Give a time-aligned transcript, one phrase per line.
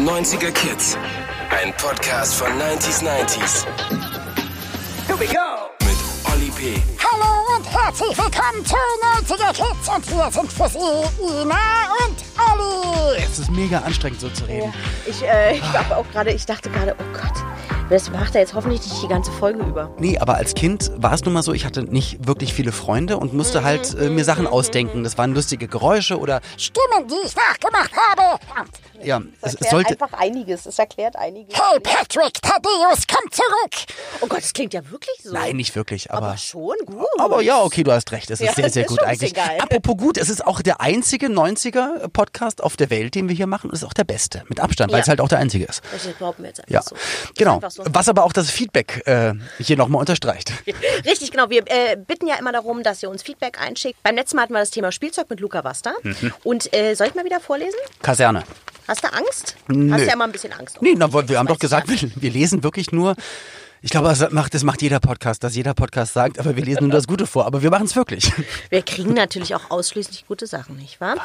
[0.00, 0.96] 90er Kids.
[1.50, 3.66] Ein Podcast von 90s 90s.
[5.06, 5.68] Here we go.
[5.84, 5.98] Mit
[6.32, 6.82] Olli P.
[6.98, 8.76] Hallo und herzlich willkommen zu
[9.34, 12.16] 90er Kids und hier sind für Sie Ina und
[12.50, 13.22] Olli.
[13.22, 14.72] Es ist mega anstrengend, so zu reden.
[15.06, 15.62] Ich, äh, ich
[15.94, 17.34] auch gerade, ich dachte gerade, oh Gott,
[17.90, 19.90] das macht er jetzt hoffentlich nicht die ganze Folge über.
[19.98, 23.18] Nee, aber als Kind war es nun mal so, ich hatte nicht wirklich viele Freunde
[23.18, 25.04] und musste halt äh, mir Sachen ausdenken.
[25.04, 28.38] Das waren lustige Geräusche oder Stimmen, die ich nachgemacht habe.
[28.60, 28.70] Und
[29.06, 29.90] ja, es, Das es sollte.
[30.00, 30.66] einfach einiges.
[30.66, 31.54] Es erklärt einiges.
[31.58, 33.96] hey Patrick, Thaddeus, komm zurück.
[34.20, 35.32] Oh Gott, das klingt ja wirklich so.
[35.32, 36.28] Nein, nicht wirklich, aber.
[36.28, 37.06] aber schon gut.
[37.18, 38.30] Aber ja, okay, du hast recht.
[38.30, 39.34] Es ist Ja, sehr, sehr ist gut eigentlich.
[39.34, 39.58] geil.
[39.60, 43.70] Apropos gut, es ist auch der einzige 90er-Podcast auf der Welt, den wir hier machen.
[43.72, 45.02] Es ist auch der beste, mit Abstand, weil Ja.
[45.02, 45.82] es halt auch der einzige ist.
[45.92, 46.94] Das behaupten wir jetzt einfach Ja, so.
[46.94, 47.54] Ist genau.
[47.56, 47.79] einfach so.
[47.86, 50.52] Was aber auch das Feedback äh, hier nochmal unterstreicht.
[51.04, 51.50] Richtig, genau.
[51.50, 54.02] Wir äh, bitten ja immer darum, dass ihr uns Feedback einschickt.
[54.02, 55.92] Beim letzten Mal hatten wir das Thema Spielzeug mit Luca Basta.
[56.02, 56.32] Mhm.
[56.44, 57.78] Und äh, soll ich mal wieder vorlesen?
[58.02, 58.44] Kaserne.
[58.88, 59.56] Hast du Angst?
[59.68, 59.92] Nö.
[59.92, 60.78] Hast ja immer ein bisschen Angst.
[60.80, 63.14] Nee, na, wir haben doch gesagt, wir, wir lesen wirklich nur.
[63.82, 66.82] Ich glaube, das macht, das macht jeder Podcast, dass jeder Podcast sagt, aber wir lesen
[66.82, 67.46] nur das Gute vor.
[67.46, 68.30] Aber wir machen es wirklich.
[68.68, 71.16] Wir kriegen natürlich auch ausschließlich gute Sachen, nicht wahr?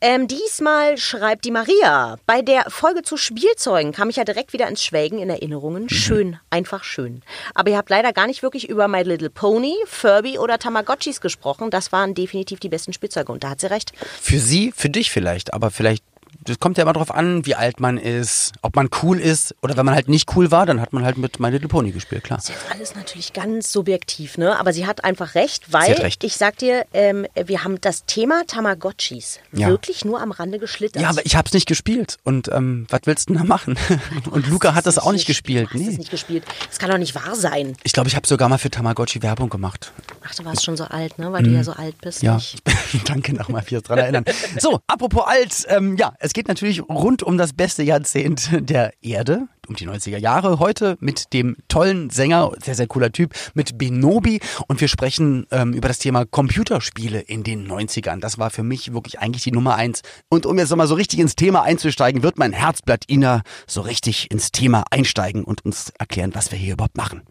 [0.00, 2.18] Ähm, diesmal schreibt die Maria.
[2.26, 5.88] Bei der Folge zu Spielzeugen kam ich ja direkt wieder ins Schwelgen in Erinnerungen.
[5.88, 7.22] Schön, einfach schön.
[7.54, 11.70] Aber ihr habt leider gar nicht wirklich über My Little Pony, Furby oder Tamagotchis gesprochen.
[11.70, 13.30] Das waren definitiv die besten Spielzeuge.
[13.30, 13.92] Und da hat sie recht.
[14.20, 16.02] Für sie, für dich vielleicht, aber vielleicht.
[16.42, 19.76] Das kommt ja immer drauf an, wie alt man ist, ob man cool ist oder
[19.76, 22.24] wenn man halt nicht cool war, dann hat man halt mit My Little Pony gespielt,
[22.24, 22.38] klar.
[22.38, 24.58] Das ist jetzt alles natürlich ganz subjektiv, ne?
[24.58, 26.24] Aber sie hat einfach recht, weil recht.
[26.24, 29.68] ich sag dir, ähm, wir haben das Thema Tamagotchis Ja.
[29.68, 31.02] wirklich nur am Rande geschlittert.
[31.02, 32.16] Ja, aber ich hab's nicht gespielt.
[32.24, 33.76] Und ähm, was willst du denn da machen?
[34.30, 35.68] Und Luca hat das auch nicht gespielt.
[35.72, 35.96] Du hast es Nee.
[35.98, 36.44] nicht gespielt.
[36.68, 37.76] Das kann doch nicht wahr sein.
[37.82, 39.92] Ich glaube, ich habe sogar mal für Tamagotchi Werbung gemacht.
[40.26, 41.32] Ach, du warst schon so alt, ne?
[41.32, 42.22] Weil du ja so alt bist.
[42.22, 42.26] Mhm.
[42.28, 42.40] Ja,
[43.06, 44.24] danke nochmal fürs dran erinnern.
[44.58, 49.48] So, apropos alt, ähm, ja, es geht natürlich rund um das beste Jahrzehnt der Erde,
[49.66, 50.58] um die 90er Jahre.
[50.58, 54.40] Heute mit dem tollen Sänger, sehr, sehr cooler Typ, mit Benobi.
[54.68, 58.20] Und wir sprechen ähm, über das Thema Computerspiele in den 90ern.
[58.20, 60.02] Das war für mich wirklich eigentlich die Nummer eins.
[60.28, 64.30] Und um jetzt nochmal so richtig ins Thema einzusteigen, wird mein Herzblatt Ina so richtig
[64.30, 67.22] ins Thema einsteigen und uns erklären, was wir hier überhaupt machen.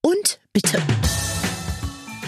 [0.00, 0.80] Und bitte.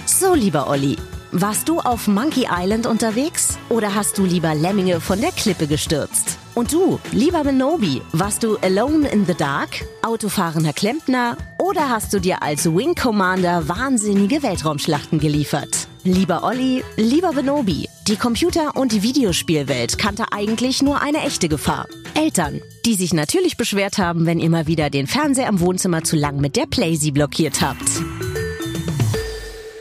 [0.05, 0.97] So, lieber Olli,
[1.41, 6.39] warst du auf Monkey Island unterwegs oder hast du lieber Lemminge von der Klippe gestürzt?
[6.55, 12.21] Und du, lieber Benobi, warst du Alone in the Dark, autofahrender Klempner oder hast du
[12.21, 15.89] dir als Wing Commander wahnsinnige Weltraumschlachten geliefert?
[16.05, 21.89] Lieber Olli, lieber Benobi, die Computer- und Videospielwelt kannte eigentlich nur eine echte Gefahr.
[22.15, 26.17] Eltern, die sich natürlich beschwert haben, wenn ihr mal wieder den Fernseher im Wohnzimmer zu
[26.17, 28.03] lang mit der Playsee blockiert habt.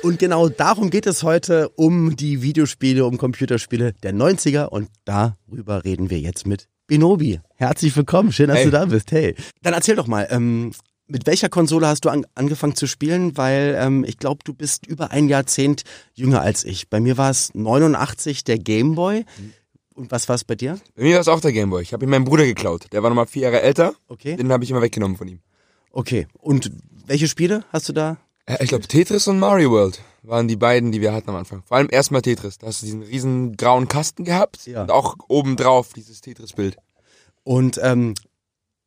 [0.05, 5.83] Und genau darum geht es heute um die Videospiele, um Computerspiele der 90er und darüber
[5.83, 7.39] reden wir jetzt mit Benobi.
[7.55, 8.65] Herzlich willkommen, schön, dass Hey.
[8.65, 9.11] du da bist.
[9.11, 9.33] Hey.
[9.63, 10.73] Dann erzähl doch mal, ähm,
[11.07, 13.35] mit welcher Konsole hast du an, angefangen zu spielen?
[13.35, 15.81] Weil ähm, ich glaube, du bist über ein Jahrzehnt
[16.13, 16.87] jünger als ich.
[16.87, 19.25] Bei mir war es 89 der Gameboy.
[19.95, 20.77] Und was war es bei dir?
[20.95, 21.81] Bei mir war es auch der Gameboy.
[21.81, 22.85] Ich habe ihn meinem Bruder geklaut.
[22.91, 23.95] Der war nochmal vier Jahre älter.
[24.07, 24.35] Okay.
[24.35, 25.39] Den habe ich immer weggenommen von ihm.
[25.91, 26.27] Okay.
[26.37, 26.71] Und
[27.07, 28.17] welche Spiele hast du da?
[28.45, 31.63] Äh, Ich glaube, Tetris und Mario World waren die beiden, die wir hatten am Anfang.
[31.65, 32.57] Vor allem erstmal Tetris.
[32.57, 34.65] Da hast du diesen riesen grauen Kasten gehabt.
[34.65, 34.81] Ja.
[34.81, 36.77] Und auch obendrauf dieses Tetris-Bild.
[37.43, 38.15] Und ähm,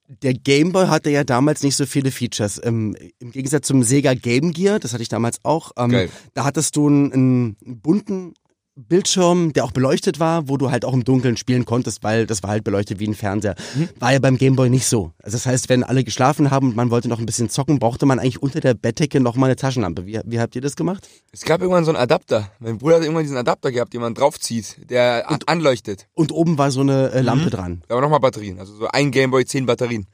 [0.08, 2.60] der Game Boy hatte ja damals nicht so viele Features.
[2.64, 6.76] Ähm, Im Gegensatz zum Sega Game Gear, das hatte ich damals auch, ähm, da hattest
[6.76, 8.34] du einen, einen bunten
[8.78, 12.42] Bildschirm, der auch beleuchtet war, wo du halt auch im Dunkeln spielen konntest, weil das
[12.44, 13.56] war halt beleuchtet wie ein Fernseher.
[13.98, 15.12] War ja beim Game Boy nicht so.
[15.20, 18.06] Also das heißt, wenn alle geschlafen haben und man wollte noch ein bisschen zocken, brauchte
[18.06, 20.06] man eigentlich unter der Bettdecke noch mal eine Taschenlampe.
[20.06, 21.08] Wie, wie habt ihr das gemacht?
[21.32, 22.50] Es gab irgendwann so einen Adapter.
[22.60, 26.06] Mein Bruder hat irgendwann diesen Adapter gehabt, den man draufzieht, der a- anleuchtet.
[26.14, 27.82] Und oben war so eine äh, Lampe dran.
[27.88, 28.60] Da waren nochmal Batterien.
[28.60, 30.06] Also so ein Gameboy, zehn Batterien.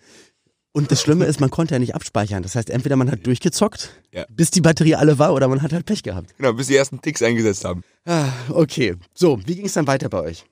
[0.76, 2.42] Und das Schlimme ist, man konnte ja nicht abspeichern.
[2.42, 4.26] Das heißt, entweder man hat durchgezockt, Ja.
[4.28, 6.36] bis die Batterie alle war, oder man hat halt Pech gehabt.
[6.36, 7.84] Genau, bis die ersten Ticks eingesetzt haben.
[8.04, 8.96] Ah, okay.
[9.14, 10.44] So, wie ging es dann weiter bei euch?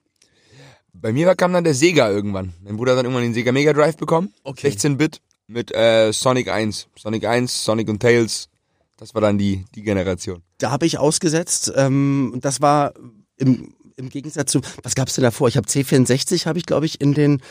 [0.93, 2.53] Bei mir kam dann der Sega irgendwann.
[2.63, 4.31] Mein Bruder hat dann irgendwann den Sega Mega Drive bekommen.
[4.45, 4.69] Okay.
[4.69, 6.87] 16-Bit mit äh, Sonic 1.
[6.97, 8.47] Sonic 1, Sonic und Tails.
[8.95, 10.41] Das war dann die, die Generation.
[10.59, 11.73] Da habe ich ausgesetzt.
[11.75, 12.93] Ähm, das war
[13.35, 15.49] im, im Gegensatz zu, was gab's denn davor?
[15.49, 17.41] Ich habe C64, habe ich glaube ich in den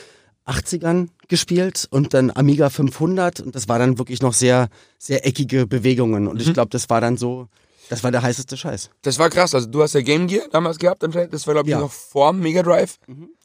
[0.47, 4.69] 80ern gespielt und dann Amiga 500 und das war dann wirklich noch sehr,
[4.99, 7.49] sehr eckige Bewegungen und ich glaube, das war dann so,
[7.89, 8.91] das war der heißeste Scheiß.
[9.03, 9.55] Das war krass.
[9.55, 11.03] Also du hast ja Game Gear damals gehabt.
[11.03, 11.81] Das war glaube ich Ja.
[11.81, 12.99] noch vor Mega Drive.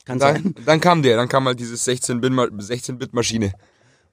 [0.06, 0.54] Kann sein.
[0.56, 1.18] Dann, dann kam der.
[1.18, 3.52] Dann kam halt dieses 16-Bit-Maschine.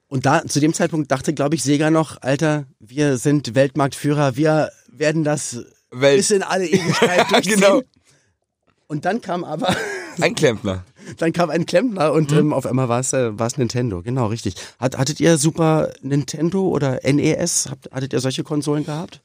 [0.07, 4.69] Und da, zu dem Zeitpunkt dachte, glaube ich, Sega noch, Alter, wir sind Weltmarktführer, wir
[4.89, 6.17] werden das Welt.
[6.17, 7.55] bis in alle Ewigkeit durchziehen.
[7.55, 7.81] genau.
[8.87, 9.75] Und dann kam aber,
[10.21, 10.83] Ein Klempner.
[11.17, 14.01] Dann kam ein Klempner und ähm, auf einmal war es äh, Nintendo.
[14.01, 14.55] Genau, richtig.
[14.79, 17.67] Hat, hattet ihr Super Nintendo oder NES?
[17.69, 19.21] Habt, hattet ihr solche Konsolen gehabt?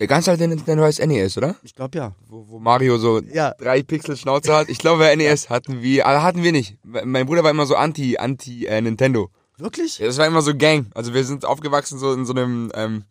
[0.00, 1.54] Der ganz alte Nintendo heißt NES, oder?
[1.62, 2.14] Ich glaube ja.
[2.28, 3.54] Wo, wo Mario so Ja.
[3.58, 4.68] drei Pixel Schnauze hat.
[4.68, 6.76] Ich glaube, NES hatten wir, aber hatten wir nicht.
[6.82, 9.30] Mein Bruder war immer so anti, anti äh, Nintendo.
[9.56, 10.00] Wirklich?
[10.00, 10.86] Ja, das war immer so Gang.
[10.94, 13.04] Also wir sind aufgewachsen so in so einem, ähm,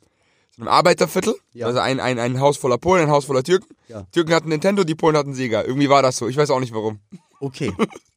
[0.56, 1.36] so einem Arbeiterviertel.
[1.54, 1.68] Ja.
[1.68, 3.74] Also ein, ein, ein Haus voller Polen, ein Haus voller Türken.
[3.88, 4.06] Ja.
[4.12, 5.64] Türken hatten Nintendo, die Polen hatten Sega.
[5.64, 6.28] Irgendwie war das so.
[6.28, 7.00] Ich weiß auch nicht warum.
[7.40, 7.72] Okay.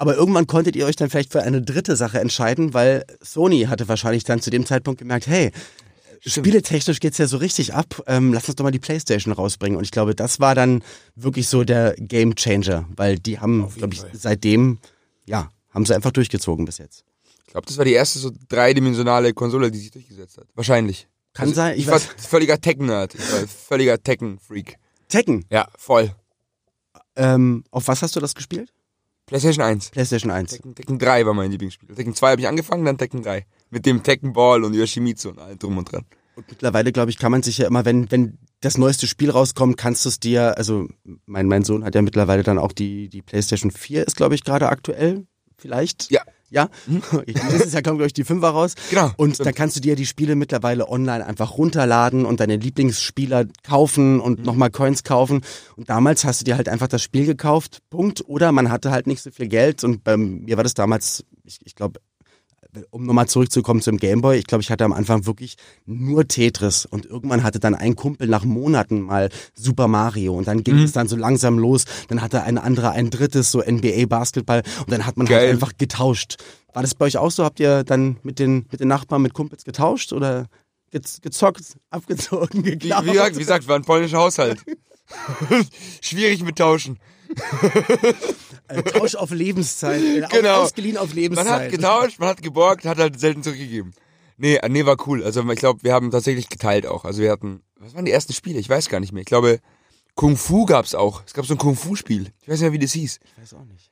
[0.00, 3.86] Aber irgendwann konntet ihr euch dann vielleicht für eine dritte Sache entscheiden, weil Sony hatte
[3.86, 5.52] wahrscheinlich dann zu dem Zeitpunkt gemerkt, hey,
[6.24, 9.76] spieletechnisch geht's ja so richtig ab, ähm, lass uns doch mal die Playstation rausbringen.
[9.76, 10.82] Und ich glaube, das war dann
[11.16, 14.78] wirklich so der Game Changer, weil die haben, glaube ich, seitdem,
[15.26, 17.04] ja, haben sie einfach durchgezogen bis jetzt.
[17.44, 20.46] Ich glaube, das war die erste so dreidimensionale Konsole, die sich durchgesetzt hat.
[20.54, 21.08] Wahrscheinlich.
[21.34, 23.16] Kann sein, Ich, ich war völliger Tekken-Nerd.
[23.16, 24.76] Ich war völliger Tekken-Freak.
[25.08, 26.14] Tekken, Ja, voll.
[27.16, 28.72] ähm, auf was hast du das gespielt?
[29.30, 29.90] PlayStation 1.
[29.90, 30.50] PlayStation 1.
[30.50, 31.94] Tekken, Tekken 3 war mein Lieblingsspiel.
[31.94, 33.46] Tekken 2 habe ich angefangen, dann Tekken 3.
[33.70, 36.04] Mit dem Tekken Ball und Yoshimitsu und allem drum und dran.
[36.34, 39.76] Und mittlerweile, glaube ich, kann man sich ja immer, wenn, wenn das neueste Spiel rauskommt,
[39.76, 40.88] kannst du es dir, also
[41.26, 44.42] mein, mein Sohn hat ja mittlerweile dann auch die, die PlayStation 4 ist, glaube ich,
[44.42, 45.26] gerade aktuell.
[45.58, 46.10] Vielleicht?
[46.10, 46.22] Ja.
[46.50, 46.68] Ja?
[47.26, 48.74] Nächstes Jahr kommt, glaube ich, die 5er raus.
[48.90, 49.46] Genau, Und stimmt.
[49.46, 54.20] da kannst du dir die Spiele mittlerweile online einfach runterladen und deine Lieblingsspieler kaufen Mhm.
[54.20, 55.42] und nochmal Coins kaufen.
[55.76, 58.24] Und damals hast du dir halt einfach das Spiel gekauft, Punkt.
[58.26, 61.58] Oder man hatte halt nicht so viel Geld und bei mir war das damals, ich,
[61.64, 62.00] ich glaube,
[62.90, 65.56] um nochmal zurückzukommen zum Gameboy, ich glaube, ich hatte am Anfang wirklich
[65.86, 70.62] nur Tetris und irgendwann hatte dann ein Kumpel nach Monaten mal Super Mario und dann
[70.62, 70.84] ging Mhm.
[70.84, 71.84] es dann so langsam los.
[72.08, 75.40] Dann hatte ein anderer ein drittes, so NBA Basketball und dann hat man Geil.
[75.40, 76.36] halt einfach getauscht.
[76.72, 77.44] War das bei euch auch so?
[77.44, 80.46] Habt ihr dann mit den, mit den Nachbarn, mit Kumpels getauscht oder
[80.92, 83.04] gez- gezockt, abgezogen, Wie, geklaut?
[83.06, 84.62] wie, gesagt, wie gesagt, war ein polnischer Haushalt.
[86.00, 86.98] Schwierig mit Tauschen.
[88.92, 90.02] Tausch auf Lebenszeit.
[90.02, 90.62] äh, Genau.
[90.62, 91.46] Ausgeliehen auf Man Lebenszeit.
[91.48, 93.92] hat getauscht, man hat geborgt, hat halt selten zurückgegeben.
[94.36, 95.22] Nee, äh, nee, war cool.
[95.22, 97.04] Also ich glaube, wir haben tatsächlich geteilt auch.
[97.04, 98.58] Also wir hatten, was waren die ersten Spiele?
[98.58, 99.20] Ich weiß gar nicht mehr.
[99.20, 99.60] Ich glaube,
[100.14, 101.22] Kung Fu gab's auch.
[101.26, 102.32] Es gab so ein Kung Fu Spiel.
[102.42, 103.20] Ich weiß nicht mehr, wie das hieß.
[103.24, 103.90] Ich weiß auch nicht.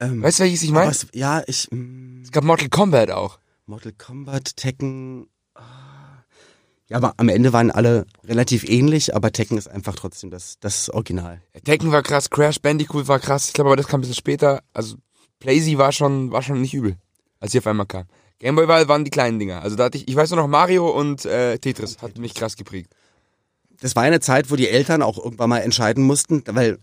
[0.00, 0.94] Ähm, weißt du, welches ich meine?
[1.14, 3.38] Ja, ich, mm, Es gab Mortal Kombat auch.
[3.66, 5.28] Mortal Kombat, Tekken.
[6.92, 10.90] Ja, aber am Ende waren alle relativ ähnlich, aber Tekken ist einfach trotzdem das, das
[10.90, 11.40] Original.
[11.64, 13.46] Tekken war krass, Crash Bandicoot war krass.
[13.46, 14.62] Ich glaube, aber das kam ein bisschen später.
[14.74, 14.96] Also
[15.38, 16.98] Playsee war schon, war schon nicht übel,
[17.40, 18.04] als sie auf einmal kam.
[18.40, 19.62] Gameboy war, waren die kleinen Dinger.
[19.62, 22.56] Also da hatte ich, ich weiß nur noch Mario und äh, Tetris hat mich krass
[22.56, 22.92] geprägt.
[23.80, 26.78] Das war eine Zeit, wo die Eltern auch irgendwann mal entscheiden mussten, weil,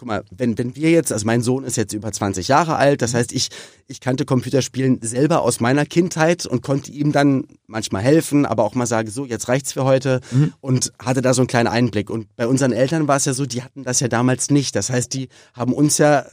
[0.00, 3.02] guck mal, wenn, wenn wir jetzt, also mein Sohn ist jetzt über 20 Jahre alt,
[3.02, 3.50] das heißt, ich,
[3.86, 8.74] ich kannte Computerspielen selber aus meiner Kindheit und konnte ihm dann manchmal helfen, aber auch
[8.74, 10.22] mal sagen, so, jetzt reicht's für heute
[10.62, 12.08] und hatte da so einen kleinen Einblick.
[12.08, 14.74] Und bei unseren Eltern war es ja so, die hatten das ja damals nicht.
[14.74, 16.24] Das heißt, die haben uns ja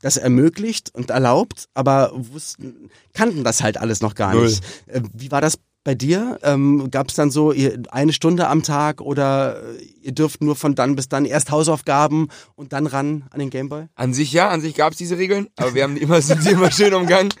[0.00, 4.64] das ermöglicht und erlaubt, aber wussten, kannten das halt alles noch gar nicht.
[4.86, 6.38] Äh, Wie war das bei dir?
[6.42, 10.56] Ähm, Gab es dann so ihr, eine Stunde am Tag oder äh, ihr dürft nur
[10.56, 13.86] von dann bis dann erst Hausaufgaben und dann ran an den Gameboy?
[13.94, 16.50] An sich ja, an sich gab's diese Regeln, aber wir haben die immer, sind die
[16.50, 17.32] immer schön umgangen.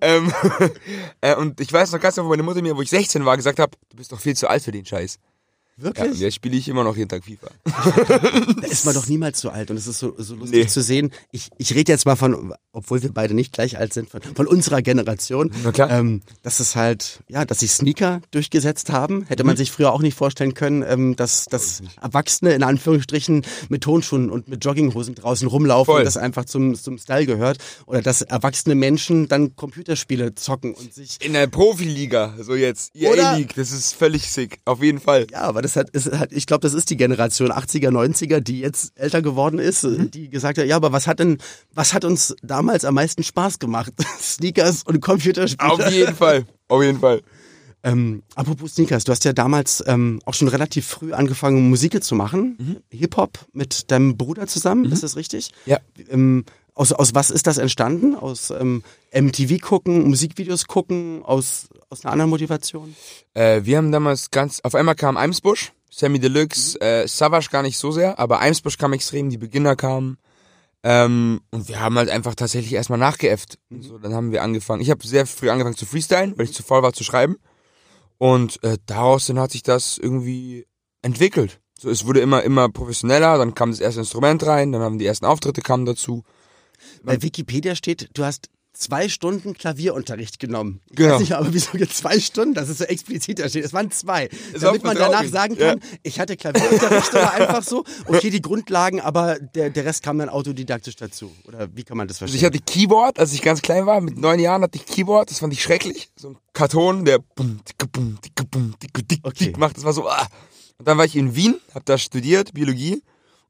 [0.00, 0.32] Ähm,
[1.20, 3.36] äh, und ich weiß noch ganz genau, wo meine Mutter mir, wo ich 16 war,
[3.36, 5.18] gesagt hat, du bist doch viel zu alt für den Scheiß.
[5.78, 6.20] Ja, Wirklich?
[6.20, 7.48] jetzt spiele ich immer noch jeden Tag FIFA.
[8.60, 10.66] Da ist man doch niemals so alt und es ist so, so lustig Nee.
[10.66, 11.10] zu sehen.
[11.30, 14.46] Ich, ich rede jetzt mal von, obwohl wir beide nicht gleich alt sind, von, von
[14.46, 15.50] unserer Generation.
[15.64, 15.90] Na klar.
[15.90, 19.24] Ähm, dass es halt, ja, dass sich Sneaker durchgesetzt haben.
[19.24, 19.48] Hätte Mhm.
[19.48, 24.30] man sich früher auch nicht vorstellen können, ähm, dass, dass Erwachsene in Anführungsstrichen mit Tonschuhen
[24.30, 26.00] und mit Jogginghosen draußen rumlaufen Voll.
[26.00, 27.58] und das einfach zum, zum Style gehört.
[27.86, 33.36] Oder dass erwachsene Menschen dann Computerspiele zocken und sich In der Profiliga, so jetzt, EA
[33.36, 35.26] League, das ist völlig sick, auf jeden Fall.
[35.32, 38.60] Ja, aber das hat, ist, hat ich glaube, das ist die Generation 80er, 90er, die
[38.60, 40.10] jetzt älter geworden ist, Mhm.
[40.10, 41.38] die gesagt hat, ja, aber was hat denn,
[41.74, 43.92] was hat uns damals am meisten Spaß gemacht?
[44.20, 45.70] Sneakers und Computerspiele.
[45.72, 47.22] Auf jeden Fall, auf jeden Fall.
[47.84, 52.14] Ähm, apropos Sneakers, du hast ja damals ähm, auch schon relativ früh angefangen, Musik zu
[52.14, 52.56] machen.
[52.58, 52.76] Mhm.
[52.96, 55.50] Hip-Hop mit deinem Bruder zusammen, ist das richtig?
[55.66, 55.78] Ja.
[56.08, 58.14] Ähm, aus, aus was ist das entstanden?
[58.14, 62.94] Aus ähm, MTV gucken, Musikvideos gucken, aus, aus einer anderen Motivation?
[63.34, 67.78] Äh, wir haben damals ganz, auf einmal kam Eimsbusch, Sammy Deluxe, äh, Savage gar nicht
[67.78, 70.16] so sehr, aber Eimsbusch kam extrem, die Beginner kamen.
[70.84, 73.58] Ähm, und wir haben halt einfach tatsächlich erstmal nachgeäfft.
[73.70, 74.80] Und so, dann haben wir angefangen.
[74.80, 77.36] Ich habe sehr früh angefangen zu freestylen, weil ich zu faul war zu schreiben.
[78.18, 80.66] Und äh, daraus dann hat sich das irgendwie
[81.02, 81.60] entwickelt.
[81.78, 85.06] So, es wurde immer, immer professioneller, dann kam das erste Instrument rein, dann haben die
[85.06, 86.22] ersten Auftritte kamen dazu.
[87.04, 90.80] Bei Wikipedia steht, du hast zwei Stunden Klavierunterricht genommen.
[90.88, 91.14] Ich Genau.
[91.14, 92.54] weiß nicht, aber wieso jetzt zwei Stunden?
[92.54, 93.64] Das ist so explizit da steht.
[93.66, 94.26] Es waren zwei.
[94.54, 95.84] Ist damit man danach sagen kann, Ja.
[96.02, 97.84] ich hatte Klavierunterricht oder einfach so.
[98.06, 101.30] Okay, die Grundlagen, aber der, der Rest kam dann autodidaktisch dazu.
[101.44, 102.38] Oder wie kann man das Also verstehen?
[102.38, 105.40] ich hatte Keyboard, als ich ganz klein war, mit neun Jahren hatte ich Keyboard, das
[105.40, 106.08] fand ich schrecklich.
[106.16, 109.44] So ein Karton, der bum, dicke, bum, dicke, bum, dicke, dick, Okay.
[109.46, 109.76] dick macht.
[109.76, 110.26] Das war so, ah.
[110.78, 113.02] Und dann war ich in Wien, hab da studiert, Biologie,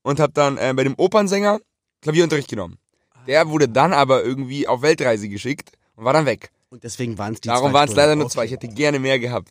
[0.02, 1.60] und hab dann äh, bei dem Opernsänger
[2.02, 2.76] Klavierunterricht genommen.
[3.26, 6.50] Der wurde dann aber irgendwie auf Weltreise geschickt und war dann weg.
[6.70, 8.44] Und deswegen waren es die Darum zwei waren es leider nur zwei.
[8.46, 9.50] Ich hätte gerne mehr gehabt.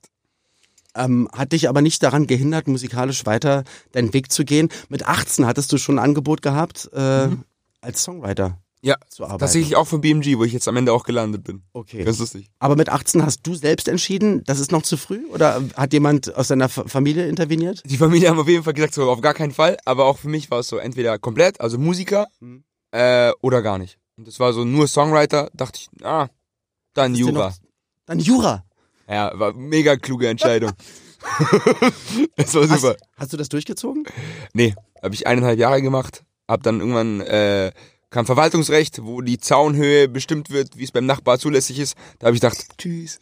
[0.96, 3.64] Ähm, hat dich aber nicht daran gehindert, musikalisch weiter
[3.94, 4.70] deinen Weg zu gehen.
[4.90, 7.30] Mit 18 hattest du schon ein Angebot gehabt, äh,
[7.80, 9.40] als Songwriter Ja, zu arbeiten.
[9.40, 11.62] tatsächlich auch von BMG, wo ich jetzt am Ende auch gelandet bin.
[11.72, 12.04] Okay.
[12.04, 12.50] Ganz lustig.
[12.60, 15.26] Aber mit 18 hast du selbst entschieden, das ist noch zu früh?
[15.30, 17.84] Oder hat jemand aus deiner Fa- Familie interveniert?
[17.86, 19.78] Die Familie haben auf jeden Fall gesagt, so auf gar keinen Fall.
[19.86, 22.64] Aber auch für mich war es so entweder komplett, also Musiker, Mhm.
[22.92, 23.98] Äh, oder gar nicht.
[24.18, 25.50] Und das war so nur Songwriter.
[25.54, 26.28] Dachte ich, ah,
[26.94, 27.54] dann Jura.
[28.06, 28.64] Dann Jura.
[29.10, 30.72] Ja, war mega kluge Entscheidung.
[32.36, 32.90] das war super.
[32.90, 34.06] Hast, hast du das durchgezogen?
[34.54, 36.24] Nee, habe ich eineinhalb Jahre gemacht.
[36.48, 37.72] Hab dann irgendwann äh,
[38.10, 41.96] kam Verwaltungsrecht, wo die Zaunhöhe bestimmt wird, wie es beim Nachbar zulässig ist.
[42.20, 43.20] Da habe ich gedacht, tschüss.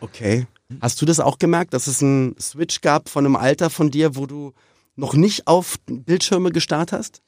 [0.00, 0.46] Okay.
[0.80, 4.16] Hast du das auch gemerkt, dass es einen Switch gab von einem Alter von dir,
[4.16, 4.52] wo du
[4.94, 7.22] noch nicht auf Bildschirme gestarrt hast?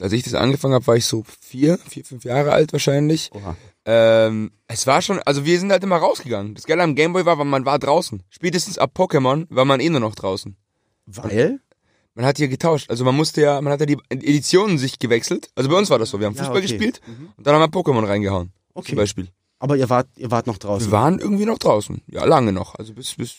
[0.00, 3.30] Als ich das angefangen habe, war ich so vier, vier, fünf Jahre alt wahrscheinlich.
[3.32, 3.56] Oha.
[3.84, 6.54] Ähm, es war schon, also wir sind halt immer rausgegangen.
[6.54, 8.22] Das Geile am Gameboy war, weil man war draußen.
[8.30, 10.56] Spätestens ab Pokémon war man eh nur noch draußen.
[11.06, 11.60] Weil?
[12.14, 12.90] Man hat hier getauscht.
[12.90, 15.50] Also man musste ja, man hat ja die Editionen sich gewechselt.
[15.54, 16.18] Also bei uns war das so.
[16.18, 16.66] Wir haben Ja, Fußball okay.
[16.66, 17.00] gespielt
[17.36, 18.52] und dann haben wir Pokémon reingehauen.
[18.74, 18.88] Okay.
[18.88, 19.28] Zum Beispiel.
[19.58, 20.88] Aber ihr wart, ihr wart noch draußen.
[20.88, 22.02] Wir waren irgendwie noch draußen.
[22.08, 22.74] Ja, lange noch.
[22.74, 23.36] Also bis, bis,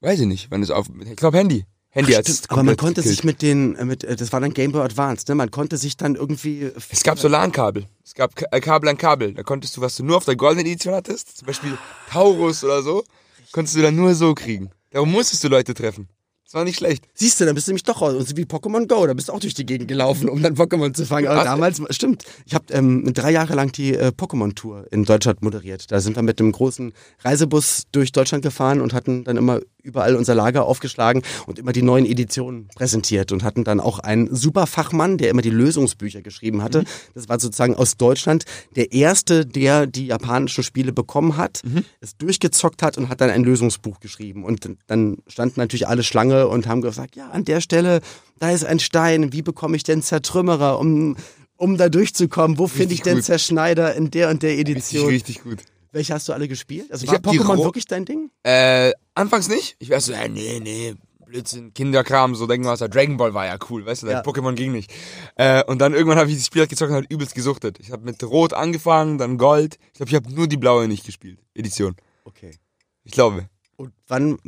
[0.00, 1.64] weiß ich nicht, wenn es auf, ich glaube Handy.
[1.98, 3.24] Handy Ach, stimmt, aber man konnte sich gekillt.
[3.24, 5.34] mit den, äh, mit, äh, das war dann Game Boy Advance, ne?
[5.34, 6.70] Man konnte sich dann irgendwie.
[6.90, 7.86] Es gab so LAN-Kabel.
[8.04, 9.34] Es gab äh, Kabel an Kabel.
[9.34, 11.76] Da konntest du, was du nur auf der goldenen Edition hattest, zum Beispiel
[12.10, 13.02] Taurus oder so,
[13.50, 14.70] konntest du dann nur so kriegen.
[14.90, 16.08] Darum musstest du Leute treffen.
[16.48, 17.04] Das war nicht schlecht.
[17.12, 18.14] Siehst du, dann bist du nämlich doch raus.
[18.14, 20.54] Und so wie Pokémon Go, da bist du auch durch die Gegend gelaufen, um dann
[20.54, 21.28] Pokémon zu fangen.
[21.28, 22.24] Aber damals, stimmt.
[22.46, 25.92] Ich habe ähm, drei Jahre lang die äh, Pokémon-Tour in Deutschland moderiert.
[25.92, 30.14] Da sind wir mit einem großen Reisebus durch Deutschland gefahren und hatten dann immer überall
[30.16, 34.66] unser Lager aufgeschlagen und immer die neuen Editionen präsentiert und hatten dann auch einen super
[34.66, 36.84] Fachmann, der immer die Lösungsbücher geschrieben hatte.
[37.14, 38.44] Das war sozusagen aus Deutschland
[38.76, 41.62] der erste, der die japanischen Spiele bekommen hat,
[42.00, 44.44] es durchgezockt hat und hat dann ein Lösungsbuch geschrieben.
[44.44, 48.00] Und dann standen natürlich alle Schlange und haben gesagt, ja, an der Stelle,
[48.38, 51.16] da ist ein Stein, wie bekomme ich denn Zertrümmerer, um,
[51.56, 52.58] um da durchzukommen?
[52.58, 53.24] Wo finde ich denn gut.
[53.24, 55.06] Zerschneider in der und der Richtig, Edition?
[55.08, 55.58] richtig gut.
[55.92, 56.90] Welche hast du alle gespielt?
[56.92, 58.30] Also Ich war Pokémon wirklich dein Ding?
[58.42, 59.76] Äh, anfangs nicht.
[59.78, 60.94] Ich war so, ja, nee, nee,
[61.28, 62.80] Blödsinn, Kinderkram, so denken wir was.
[62.80, 64.22] Dragon Ball war ja cool, weißt du, Ja.
[64.22, 64.90] Pokémon ging nicht.
[65.36, 67.78] Äh, und dann irgendwann habe ich das Spiel halt gezockt und halt übelst gesuchtet.
[67.80, 69.78] Ich habe mit Rot angefangen, dann Gold.
[69.88, 71.38] Ich glaube, ich habe nur die blaue nicht gespielt.
[71.54, 71.96] Edition.
[72.24, 72.56] Okay.
[73.04, 73.48] Ich glaube.
[73.76, 74.38] Und wann,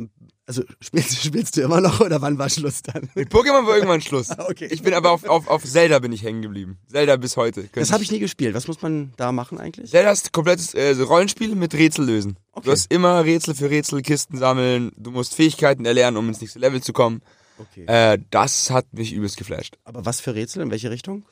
[0.51, 3.09] also spielst, spielst du immer noch oder wann war Schluss dann?
[3.15, 4.29] Mit Pokémon war irgendwann Schluss.
[4.51, 4.67] Okay.
[4.69, 6.77] Ich bin aber auf, auf, auf Zelda bin ich hängen geblieben.
[6.87, 7.69] Zelda bis heute.
[7.73, 8.53] Das habe ich nie gespielt.
[8.53, 9.91] Was muss man da machen eigentlich?
[9.91, 12.37] Zelda ist komplettes äh, Rollenspiel mit Rätsel lösen.
[12.51, 12.65] Okay.
[12.65, 14.91] Du hast immer Rätsel für Rätsel, Kisten sammeln.
[14.97, 17.21] Du musst Fähigkeiten erlernen, um ins nächste Level zu kommen.
[17.57, 17.85] Okay.
[17.85, 19.77] Äh, das hat mich übelst geflasht.
[19.85, 20.63] Aber was für Rätsel?
[20.63, 21.23] In welche Richtung?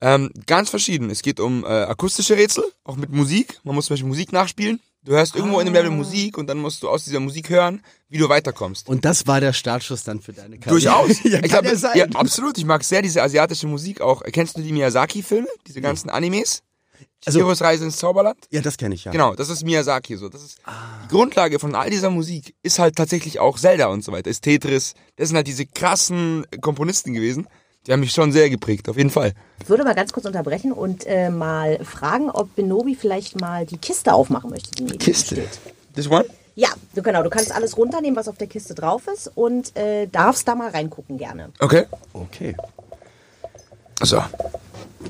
[0.00, 1.08] Ähm, ganz verschieden.
[1.08, 3.60] Es geht um äh, akustische Rätsel, auch mit Musik.
[3.64, 4.80] Man muss zum Beispiel Musik nachspielen.
[5.06, 7.80] Du hörst irgendwo in dem Level Musik und dann musst du aus dieser Musik hören,
[8.08, 8.88] wie du weiterkommst.
[8.88, 10.80] Und das war der Startschuss dann für deine Karriere.
[10.80, 11.22] Durchaus.
[11.22, 11.96] ja, ich kann glaub, ja sein.
[11.96, 12.58] ja, absolut.
[12.58, 14.22] Ich mag sehr diese asiatische Musik auch.
[14.24, 15.46] Kennst du die Miyazaki-Filme?
[15.66, 16.62] Diese ganzen Animes?
[17.24, 18.38] Also- Chihiros Reise ins Zauberland?
[18.50, 19.12] ja, das kenne ich ja.
[19.12, 20.28] Genau, das ist Miyazaki so.
[20.28, 20.58] Das ist
[21.04, 24.28] die Grundlage von all dieser Musik ist halt tatsächlich auch Zelda und so weiter.
[24.30, 24.94] Ist Tetris.
[25.16, 27.46] Das sind halt diese krassen Komponisten gewesen.
[27.86, 29.32] Die haben mich schon sehr geprägt, auf jeden Fall.
[29.62, 33.78] Ich würde mal ganz kurz unterbrechen und äh, mal fragen, ob Benobi vielleicht mal die
[33.78, 35.60] Kiste aufmachen möchte, die neben ihm steht.
[35.94, 36.24] This one?
[36.56, 37.22] Ja, du, genau.
[37.22, 40.70] Du kannst alles runternehmen, was auf der Kiste drauf ist und äh, darfst da mal
[40.70, 41.50] reingucken gerne.
[41.60, 41.84] Okay.
[42.12, 42.56] Okay.
[44.02, 44.22] So.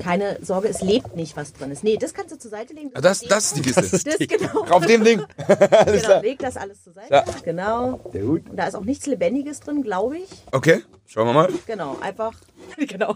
[0.01, 1.83] Keine Sorge, es lebt nicht, was drin ist.
[1.83, 2.91] Nee, das kannst du zur Seite legen.
[2.93, 3.81] Ah, Das, das ist die Kiste.
[3.81, 4.63] das genau.
[4.69, 5.23] Auf dem Ding.
[5.47, 7.13] genau, leg das alles zur Seite.
[7.13, 7.25] Ja.
[7.43, 7.99] Genau.
[8.11, 8.47] Sehr gut.
[8.49, 10.29] Und da ist auch nichts Lebendiges drin, glaube ich.
[10.51, 11.49] Okay, schauen wir mal.
[11.65, 12.33] Genau, einfach.
[12.77, 13.15] genau.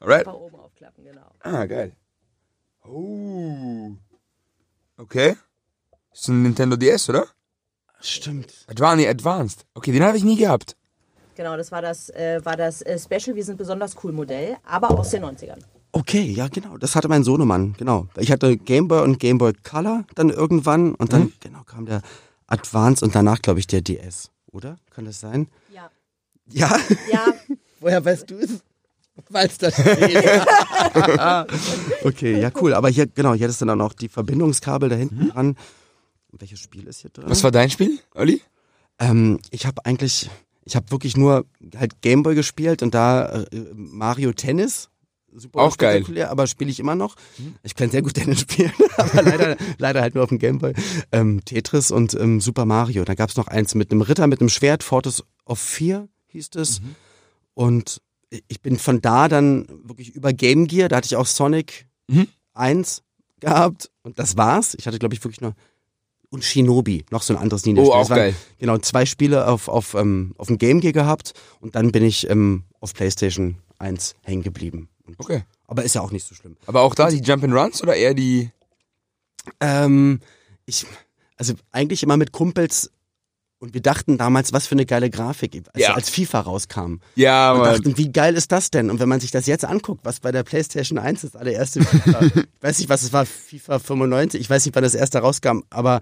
[0.00, 0.26] Alright.
[0.26, 1.30] Einfach oben aufklappen, genau.
[1.40, 1.94] Ah, geil.
[2.84, 3.92] Oh.
[4.96, 5.36] Okay.
[6.10, 7.26] Das ist ein Nintendo DS, oder?
[8.00, 8.52] Stimmt.
[8.66, 9.66] Advan nee, Advanced.
[9.74, 10.76] Okay, den habe ich nie gehabt.
[11.40, 13.34] Genau, das war das, äh, war das äh, Special.
[13.34, 15.56] Wir sind besonders cool Modell, aber aus den 90ern.
[15.90, 16.76] Okay, ja, genau.
[16.76, 18.08] Das hatte mein Sohnemann, genau.
[18.18, 22.02] Ich hatte Game Boy und Game Boy Color dann irgendwann und dann, genau, kam der
[22.46, 24.30] Advance und danach, glaube ich, der DS.
[24.52, 24.76] Oder?
[24.90, 25.48] Kann das sein?
[25.72, 25.90] Ja.
[26.52, 26.78] Ja?
[27.10, 27.32] Ja,
[27.80, 28.62] Woher weißt du es?
[29.30, 29.96] Weil es da steht.
[32.04, 32.74] okay, ja cool.
[32.74, 35.56] Aber hier, genau, hier ist dann auch noch die Verbindungskabel da hinten dran.
[36.32, 37.24] Welches Spiel ist hier drin?
[37.28, 38.42] Was war dein Spiel, Olli?
[38.98, 40.28] Ähm, ich habe eigentlich,
[40.70, 41.44] ich habe wirklich nur
[41.76, 44.88] halt Gameboy gespielt und da äh, Mario Tennis.
[45.32, 46.04] Super Auch geil.
[46.28, 47.14] aber spiele ich immer noch.
[47.62, 50.72] Ich kann sehr gut Tennis spielen, aber leider, leider halt nur auf dem Gameboy.
[51.12, 53.04] Ähm, Tetris und ähm, Super Mario.
[53.04, 56.80] Da gab's noch eins mit einem Ritter mit einem Schwert, Fortis of Fear hieß es.
[57.54, 58.00] Und
[58.48, 62.26] ich bin von da dann wirklich über Game Gear, da hatte ich auch Sonic Mhm.
[62.54, 63.02] 1
[63.38, 64.74] gehabt und das war's.
[64.78, 65.54] Ich hatte glaube ich wirklich nur
[66.30, 67.92] und Shinobi, noch so ein anderes Ninja-Spiel.
[67.92, 68.34] Oh, auch waren, geil.
[68.58, 72.28] Genau, zwei Spiele auf, auf, ähm, auf dem Game Gear gehabt und dann bin ich
[72.30, 74.88] ähm, auf PlayStation 1 hängen geblieben.
[75.18, 75.42] Okay.
[75.66, 76.56] Aber ist ja auch nicht so schlimm.
[76.66, 78.50] Aber auch da die Jump'n'Runs oder eher die.
[79.60, 80.20] Ähm,
[80.66, 80.86] ich,
[81.36, 82.90] also eigentlich immer mit Kumpels
[83.60, 85.94] und wir dachten damals, was für eine geile Grafik, als, Ja.
[85.94, 86.94] als FIFA rauskam.
[87.14, 87.74] Ja, Und Mann.
[87.76, 88.90] dachten, wie geil ist das denn?
[88.90, 92.20] Und wenn man sich das jetzt anguckt, was bei der PlayStation 1 das allererste FIFA,
[92.24, 95.60] ich weiß nicht, was es war, FIFA 95, ich weiß nicht, wann das erste rauskam,
[95.70, 96.00] aber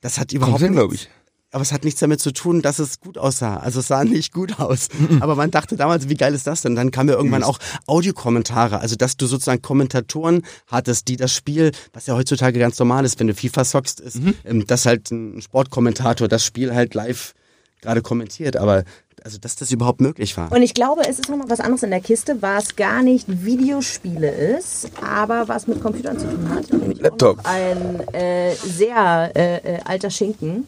[0.00, 1.08] das hat überhaupt Kommt nichts- glaube ich.
[1.54, 3.58] Aber es hat nichts damit zu tun, dass es gut aussah.
[3.58, 4.88] Also es sah nicht gut aus.
[5.20, 6.74] Aber man dachte damals, wie geil ist das denn?
[6.74, 8.80] Dann kamen ja irgendwann auch Audiokommentare.
[8.80, 13.20] Also dass du sozusagen Kommentatoren hattest, die das Spiel, was ja heutzutage ganz normal ist,
[13.20, 17.34] wenn du FIFA zockst, ist, ähm, dass halt ein Sportkommentator das Spiel halt live
[17.80, 18.56] gerade kommentiert.
[18.56, 18.82] Aber
[19.22, 20.50] also dass das überhaupt möglich war.
[20.50, 24.28] Und ich glaube, es ist nochmal was anderes in der Kiste, was gar nicht Videospiele
[24.28, 26.72] ist, aber was mit Computern zu tun hat.
[26.72, 27.38] Nämlich Laptop.
[27.44, 30.66] Ein äh, sehr äh, äh, alter Schinken,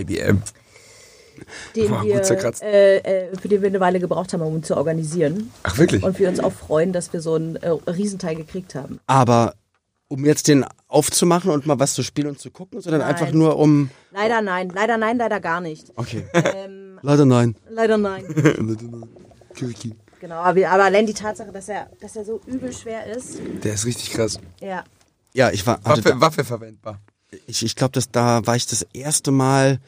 [0.00, 0.42] IBM.
[1.76, 4.76] den Boah, wir, äh, äh, für den wir eine Weile gebraucht haben, um ihn zu
[4.76, 5.50] organisieren.
[5.62, 6.02] Ach, wirklich?
[6.02, 9.00] Und wir uns auch freuen, dass wir so einen äh, Riesenteil gekriegt haben.
[9.06, 9.54] Aber
[10.08, 13.10] um jetzt den aufzumachen und mal was zu spielen und zu gucken, sondern Nein.
[13.10, 13.90] einfach nur um.
[14.12, 15.92] Leider nein, leider nein, leider gar nicht.
[15.96, 16.24] Okay.
[16.34, 17.56] Ähm, Leider nein.
[17.68, 18.24] leider nein.
[20.20, 23.74] Genau, aber, aber allein die Tatsache, dass er, dass er so übel schwer ist, Der
[23.74, 24.38] ist richtig krass.
[24.60, 24.84] ja.
[25.34, 25.80] Ja, ich war.
[25.84, 27.00] Waffe, Waffe verwendbar.
[27.46, 29.78] Ich, ich glaube, dass da war ich das erste Mal,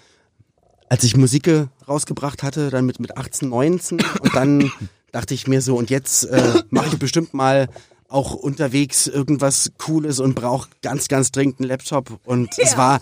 [0.88, 4.70] als ich Musik ge- rausgebracht hatte, dann mit, mit 18, 19 und dann
[5.12, 7.68] dachte ich mir so, und jetzt äh, mache ich bestimmt mal
[8.08, 12.20] auch unterwegs irgendwas Cooles und brauche ganz, ganz dringend einen Laptop.
[12.24, 13.00] Und es war,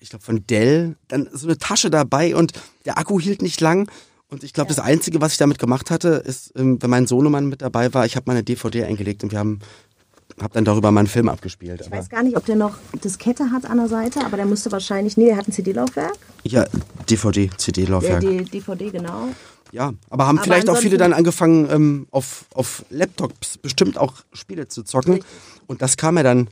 [0.00, 2.52] ich glaube, von Dell dann so eine Tasche dabei und
[2.86, 3.90] der Akku hielt nicht lang.
[4.28, 7.46] Und ich glaube, das Einzige, was ich damit gemacht hatte, ist, ähm, wenn mein Sohnemann
[7.46, 9.58] mit dabei war, ich habe meine DVD eingelegt und wir haben
[10.42, 11.82] hab dann darüber mal einen Film abgespielt.
[11.82, 14.72] Ich weiß gar nicht, ob der noch Diskette hat an der Seite, aber der müsste
[14.72, 16.14] wahrscheinlich, nee, der hat ein CD-Laufwerk.
[16.44, 16.64] ja,
[17.08, 18.20] DVD, CD-Laufwerk.
[18.20, 19.28] DVD, genau.
[19.72, 24.14] Ja, aber haben Aber vielleicht auch viele dann angefangen, ähm, auf, auf Laptops bestimmt auch
[24.32, 25.14] Spiele zu zocken.
[25.14, 25.30] Richtig.
[25.66, 26.48] Und das kam ja dann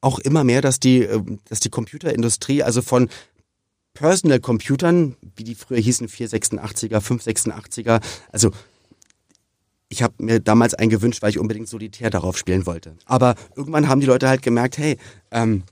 [0.00, 3.08] auch immer mehr, dass die, ähm, dass die Computerindustrie, also von
[3.94, 8.52] Personal Computern, wie die früher hießen, 486er, 586er, also
[9.88, 12.94] ich habe mir damals einen gewünscht, weil ich unbedingt solitär darauf spielen wollte.
[13.06, 14.98] Aber irgendwann haben die Leute halt gemerkt, hey,
[15.30, 15.62] ähm,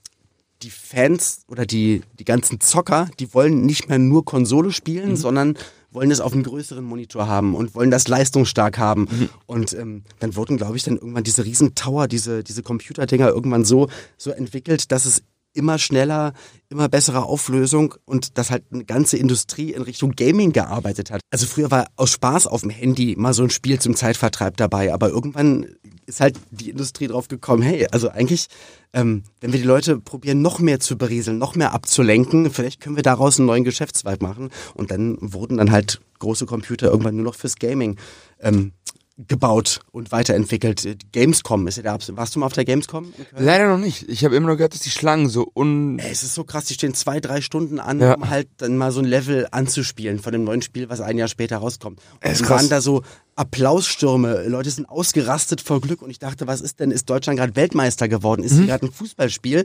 [0.63, 5.57] die Fans oder die, die ganzen Zocker, die wollen nicht mehr nur Konsole spielen, sondern
[5.91, 9.31] wollen es auf einem größeren Monitor haben und wollen das leistungsstark haben.
[9.47, 13.65] Und ähm, dann wurden, glaube ich, dann irgendwann diese riesen Tower, diese, diese Computerdinger irgendwann
[13.65, 15.23] so, so entwickelt, dass es
[15.57, 16.33] immer schneller,
[16.69, 21.21] immer bessere Auflösung und dass halt eine ganze Industrie in Richtung Gaming gearbeitet hat.
[21.31, 24.93] Also früher war aus Spaß auf dem Handy mal so ein Spiel zum Zeitvertreib dabei,
[24.93, 25.67] aber irgendwann
[26.07, 28.47] ist halt die Industrie drauf gekommen, hey, also eigentlich,
[28.93, 32.97] ähm, wenn wir die Leute probieren, noch mehr zu berieseln, noch mehr abzulenken, vielleicht können
[32.97, 34.51] wir daraus einen neuen Geschäftszweig machen.
[34.75, 37.97] Und dann wurden dann halt große Computer irgendwann nur noch fürs Gaming
[38.41, 38.73] ähm,
[39.19, 40.85] gebaut und weiterentwickelt.
[41.13, 43.13] Gamescom ist ja der Abs- Warst du mal auf der Gamescom?
[43.37, 44.09] Leider noch nicht.
[44.09, 45.99] Ich habe immer nur gehört, dass die Schlangen so un...
[45.99, 48.15] Ey, es ist so krass, die stehen zwei, drei Stunden an, Ja.
[48.15, 51.29] um halt dann mal so ein Level anzuspielen von dem neuen Spiel, was ein Jahr
[51.29, 51.99] später rauskommt.
[52.23, 52.61] Und ist dann krass.
[52.63, 53.03] waren da so
[53.37, 57.55] Applausstürme, Leute sind ausgerastet vor Glück und ich dachte, was ist denn, ist Deutschland gerade
[57.55, 58.43] Weltmeister geworden?
[58.43, 58.67] Ist Mhm.
[58.67, 59.65] gerade ein Fußballspiel?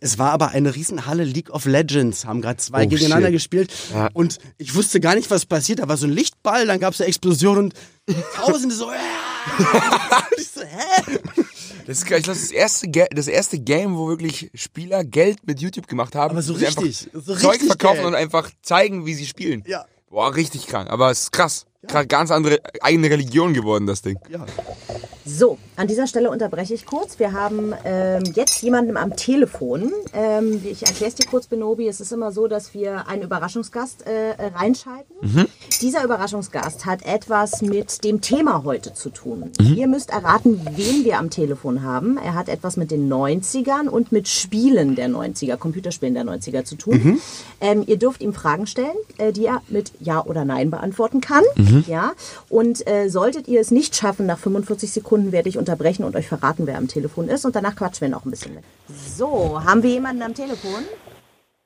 [0.00, 3.34] Es war aber eine Riesenhalle League of Legends, haben gerade zwei Oh, gegeneinander shit.
[3.36, 4.08] gespielt Ja.
[4.12, 5.78] und ich wusste gar nicht, was passiert.
[5.78, 7.74] Da war so ein Lichtball, dann gab es eine Explosion und
[8.34, 8.86] Tausende so.
[8.90, 8.94] Und
[10.38, 11.18] ich so, hä?
[11.86, 15.86] Das ist, ich glaube, das erste, das erste Game, wo wirklich Spieler Geld mit YouTube
[15.86, 16.32] gemacht haben.
[16.32, 18.06] Aber so richtig, so Zeug richtig verkaufen Geld.
[18.08, 19.62] und einfach zeigen, wie sie spielen.
[19.66, 19.84] Ja.
[20.10, 20.90] Boah, richtig krank.
[20.90, 21.66] Aber es ist krass.
[21.88, 24.18] Gerade ganz andere eigene Religion geworden, das Ding.
[24.28, 24.46] Ja.
[25.24, 27.20] So, an dieser Stelle unterbreche ich kurz.
[27.20, 29.92] Wir haben ähm, jetzt jemanden am Telefon.
[30.12, 31.86] Ähm, ich erkläre es dir kurz, Benobi.
[31.86, 35.46] Es ist immer so, dass wir einen Überraschungsgast äh, äh, reinschalten.
[35.80, 39.50] Dieser Überraschungsgast hat etwas mit dem Thema heute zu tun.
[39.60, 42.16] Ihr müsst erraten, wen wir am Telefon haben.
[42.16, 46.74] Er hat etwas mit den 90ern und mit Spielen der 90er, Computerspielen der 90er zu
[46.74, 47.20] tun.
[47.60, 51.44] Ähm, ihr dürft ihm Fragen stellen, äh, die er mit Ja oder Nein beantworten kann.
[51.86, 52.12] Ja,
[52.48, 56.28] und äh, solltet ihr es nicht schaffen, nach 45 Sekunden werde ich unterbrechen und euch
[56.28, 57.44] verraten, wer am Telefon ist.
[57.44, 58.64] Und danach quatschen wir noch ein bisschen mit.
[58.88, 60.82] So, haben wir jemanden am Telefon?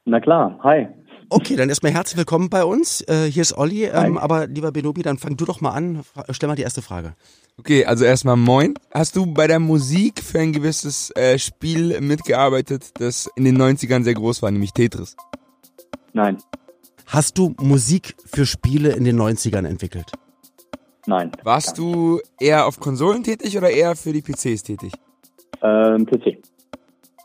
[0.05, 0.89] Na klar, hi.
[1.29, 3.01] Okay, dann erstmal herzlich willkommen bei uns.
[3.09, 6.03] Äh, hier ist Olli, ähm, aber lieber Benobi, dann fang du doch mal an.
[6.31, 7.15] Stell mal die erste Frage.
[7.59, 8.75] Okay, also erstmal moin.
[8.93, 14.05] Hast du bei der Musik für ein gewisses äh, Spiel mitgearbeitet, das in den 90ern
[14.05, 15.17] sehr groß war, nämlich Tetris?
[16.13, 16.39] Nein,
[17.07, 20.11] Hast du Musik für Spiele in den 90ern entwickelt?
[21.07, 21.31] nein.
[21.45, 24.93] Warst du eher auf Konsolen tätig oder eher für die PCs tätig?
[25.63, 26.39] Ähm, PC.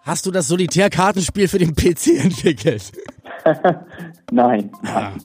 [0.04, 2.91] Hast du das Solitärkartenspiel für den PC entwickelt?
[4.32, 5.24] Nein, nein.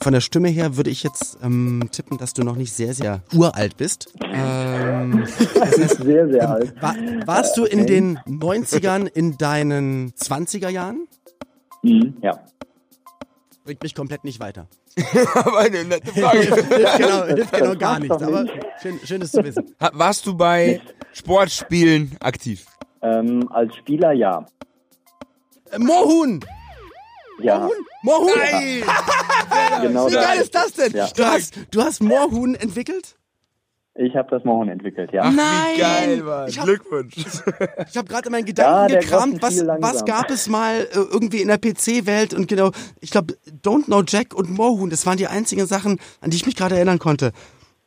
[0.00, 3.22] Von der Stimme her würde ich jetzt ähm, tippen, dass du noch nicht sehr, sehr
[3.32, 4.12] uralt bist.
[4.22, 6.80] Ähm, Sehr, sehr alt.
[6.80, 6.94] war,
[7.26, 11.06] warst du in den 90ern in deinen 20er Jahren?
[11.82, 12.38] Mhm, ja.
[13.64, 14.68] Bringt mich komplett nicht weiter.
[15.34, 16.38] Aber eine nette Frage.
[16.40, 18.54] hilft genau, hilft genau das gar nichts, doch aber nicht.
[18.82, 19.74] schön, schön es zu wissen.
[19.78, 22.66] Warst du bei Sportspielen aktiv?
[23.00, 24.46] Ähm, als Spieler ja.
[25.70, 26.44] Äh, Moorhuhn!
[27.40, 27.68] Ja,
[28.02, 28.32] Moorhuhn!
[29.82, 30.92] genau Wie geil ist das denn?
[30.92, 31.08] Ja.
[31.08, 33.16] Du, hast, du hast Moorhuhn entwickelt?
[33.96, 35.22] Ich habe das Mohn entwickelt, ja.
[35.24, 35.76] Ach, Nein!
[35.76, 36.48] wie geil, Mann.
[36.48, 37.14] Ich hab- Glückwunsch.
[37.16, 40.86] Ich habe gerade in meinen Ja, Gedanken der gekramt, was, was gab es mal äh,
[41.12, 45.16] irgendwie in der PC-Welt und genau, ich glaube, Don't Know Jack und Moorhuhn, das waren
[45.16, 47.30] die einzigen Sachen, an die ich mich gerade erinnern konnte.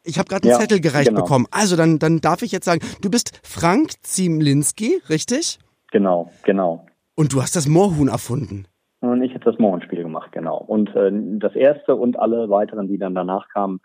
[0.04, 1.24] Ich habe gerade einen Ja, Zettel gereicht genau.
[1.24, 1.46] bekommen.
[1.52, 5.60] Also dann, dann darf ich jetzt sagen, du bist Frank Ziemlinski, richtig?
[5.92, 6.86] Genau, genau.
[7.16, 8.66] Und du hast das Moorhuhn erfunden.
[9.02, 10.58] Und ich habe das Mohn-Spiel gemacht, genau.
[10.58, 13.82] Und äh, das erste und alle weiteren, die dann danach kamen,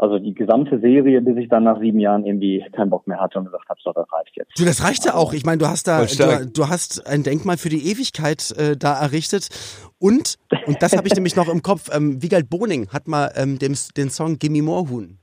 [0.00, 3.38] also die gesamte Serie, bis ich dann nach sieben Jahren irgendwie keinen Bock mehr hatte
[3.38, 4.58] und gesagt habe, so, das reicht jetzt.
[4.58, 5.34] Du, das reicht ja auch.
[5.34, 8.98] Ich meine, du hast da, du, du hast ein Denkmal für die Ewigkeit äh, da
[8.98, 9.48] errichtet.
[9.98, 10.36] Und,
[10.66, 13.74] und das habe ich nämlich noch im Kopf, ähm, Wiegald Boning hat mal ähm, dem,
[13.96, 15.20] den Song Gimme Moorhuhn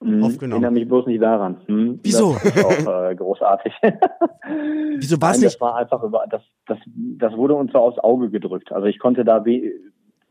[0.00, 0.62] Mhm, aufgenommen.
[0.62, 1.56] Erinnere mich bloß nicht daran.
[1.66, 2.00] Hm?
[2.02, 2.34] Wieso?
[2.34, 3.72] Das ist auch äh, großartig.
[4.98, 5.54] Wieso war es nicht?
[5.54, 8.72] Das war einfach über, das, das, das wurde uns so aufs Auge gedrückt.
[8.72, 9.72] Also ich konnte da we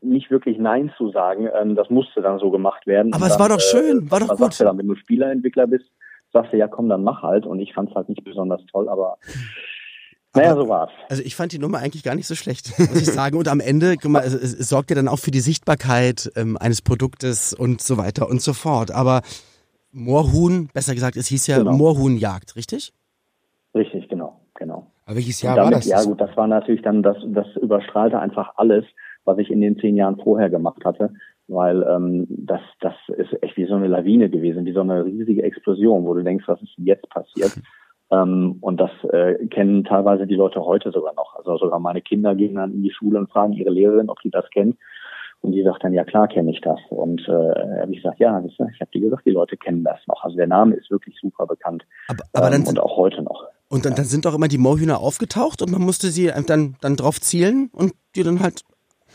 [0.00, 1.48] nicht wirklich Nein zu sagen.
[1.60, 3.12] Ähm, das musste dann so gemacht werden.
[3.12, 4.38] Aber Und es dann, war doch schön, war doch gut.
[4.38, 5.86] Sagte dann, wenn du Spieleentwickler bist,
[6.32, 7.46] sagst du, ja komm, dann mach halt.
[7.46, 9.16] Und ich fand es halt nicht besonders toll, aber
[10.34, 10.90] naja, so war's.
[11.08, 13.38] Also ich fand die Nummer eigentlich gar nicht so schlecht, muss ich sagen.
[13.38, 16.30] Und am Ende, guck mal, es, es, es sorgt ja dann auch für die Sichtbarkeit
[16.36, 18.90] ähm, eines Produktes und so weiter und so fort.
[18.90, 19.22] Aber
[19.92, 21.72] Moorhuhn, besser gesagt, es hieß ja Genau.
[21.72, 22.92] Moorhuhnjagd, richtig?
[23.74, 24.90] Richtig, genau, genau.
[25.06, 25.86] Aber welches Jahr war damit, das?
[25.86, 28.84] ja gut, das war natürlich dann, das, das überstrahlte einfach alles,
[29.26, 31.10] was ich in den zehn Jahren vorher gemacht hatte,
[31.48, 35.42] weil ähm, das, das ist echt wie so eine Lawine gewesen, wie so eine riesige
[35.42, 37.52] Explosion, wo du denkst, was ist jetzt passiert?
[38.10, 41.36] ähm, und das äh, kennen teilweise die Leute heute sogar noch.
[41.36, 44.30] Also sogar meine Kinder gehen dann in die Schule und fragen ihre Lehrerin, ob sie
[44.30, 44.76] das kennt.
[45.42, 46.80] Und die sagt dann, ja klar kenne ich das.
[46.88, 50.24] Und äh, habe ich gesagt, ja, ich habe dir gesagt, die Leute kennen das noch.
[50.24, 51.84] Also der Name ist wirklich super bekannt.
[52.08, 53.44] Aber, aber dann, ähm, und auch heute noch.
[53.68, 56.96] und dann, dann sind doch immer die Moorhühner aufgetaucht und man musste sie dann, dann
[56.96, 58.62] drauf zielen und die dann halt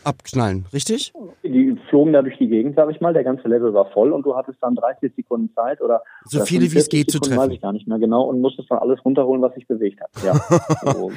[0.04, 1.12] abknallen, richtig?
[1.42, 3.12] Die flogen da durch die Gegend, sag ich mal.
[3.12, 6.46] Der ganze Level war voll und du hattest dann 30 Sekunden Zeit oder So oder
[6.46, 7.50] viele, wie es 45 geht, zu Sekunden, treffen.
[7.50, 10.10] Weiß ich gar nicht mehr genau und musstest dann alles runterholen, was sich bewegt hat.
[10.24, 10.34] Ja,
[10.92, 11.10] so,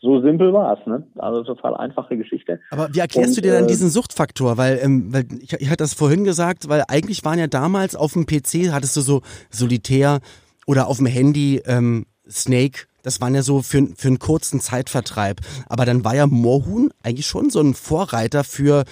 [0.00, 1.06] so simpel war es, ne?
[1.16, 2.60] Also total einfache Geschichte.
[2.70, 4.56] Aber wie erklärst Und, du dir dann äh, diesen Suchtfaktor?
[4.56, 8.12] Weil, ähm, weil ich, ich hatte das vorhin gesagt, weil eigentlich waren ja damals auf
[8.12, 10.20] dem PC, hattest du so Solitär
[10.66, 15.40] oder auf dem Handy ähm, Snake, das waren ja so für, für einen kurzen Zeitvertreib.
[15.68, 18.84] Aber dann war ja Moorhuhn eigentlich schon so ein Vorreiter für,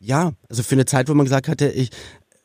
[0.00, 1.90] ja, also für eine Zeit, wo man gesagt hatte, ich,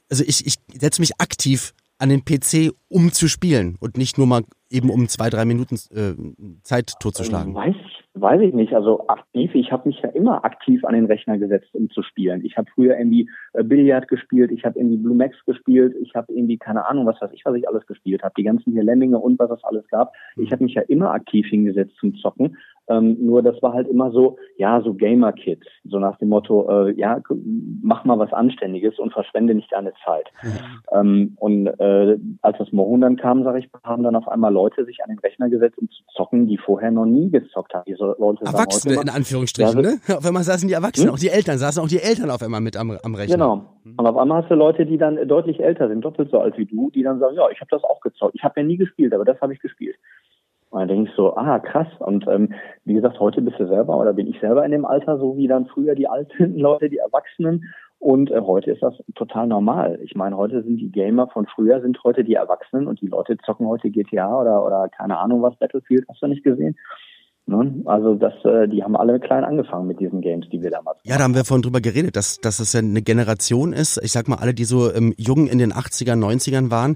[0.07, 4.27] also ich, ich setze mich aktiv an den PC, um zu spielen und nicht nur
[4.27, 6.13] mal eben um zwei, drei Minuten äh,
[6.61, 7.55] Zeit totzuschlagen.
[7.55, 7.84] Weiß ich,
[8.15, 8.73] weiß ich nicht.
[8.73, 12.43] Also aktiv, ich habe mich ja immer aktiv an den Rechner gesetzt, um zu spielen.
[12.45, 16.33] Ich habe früher irgendwie äh, Billard gespielt, ich habe irgendwie Blue Max gespielt, ich habe
[16.33, 18.33] irgendwie keine Ahnung, was weiß ich, was ich alles gespielt habe.
[18.37, 20.13] Die ganzen hier Lemminge und was es alles gab.
[20.37, 22.57] Ich habe mich ja immer aktiv hingesetzt zum Zocken.
[22.87, 25.65] Ähm, nur das war halt immer so, ja, so Gamer-Kid.
[25.85, 27.19] So nach dem Motto, äh, ja,
[27.81, 30.31] mach mal was Anständiges und verschwende nicht deine Zeit.
[30.91, 34.85] Ähm, und äh, als das Mohun dann kam, sage ich, haben dann auf einmal Leute
[34.85, 37.85] sich an den Rechner gesetzt, um zu zocken, die vorher noch nie gezockt haben.
[37.87, 40.17] Diese Leute Erwachsene in Anführungsstrichen, Ja, ne?
[40.17, 41.15] Auf einmal saßen die Erwachsenen, Hm?
[41.15, 43.35] auch die Eltern, saßen auch die Eltern auf einmal mit am, am Rechner.
[43.35, 43.65] Genau.
[43.97, 46.65] Und auf einmal hast du Leute, die dann deutlich älter sind, doppelt so alt wie
[46.65, 48.35] du, die dann sagen, ja, ich habe das auch gezockt.
[48.35, 49.95] Ich habe ja nie gespielt, aber das habe ich gespielt.
[50.71, 51.87] Und dann denke ich so, ah, krass.
[51.99, 55.17] Und ähm, wie gesagt, heute bist du selber oder bin ich selber in dem Alter,
[55.17, 57.63] so wie dann früher die alten Leute, die Erwachsenen.
[57.99, 59.99] Und äh, heute ist das total normal.
[60.03, 63.37] Ich meine, heute sind die Gamer von früher, sind heute die Erwachsenen und die Leute
[63.37, 66.75] zocken heute GTA oder, oder keine Ahnung was, Battlefield, hast du nicht gesehen?
[67.47, 67.83] Ne?
[67.85, 70.97] Also das, äh, die haben alle klein angefangen mit diesen Games, die wir damals.
[71.03, 73.99] Ja, da haben wir vorhin drüber geredet, dass, dass es ja eine Generation ist.
[74.03, 76.95] Ich sag mal, alle, die so ähm, jung in den 80ern, 90ern waren,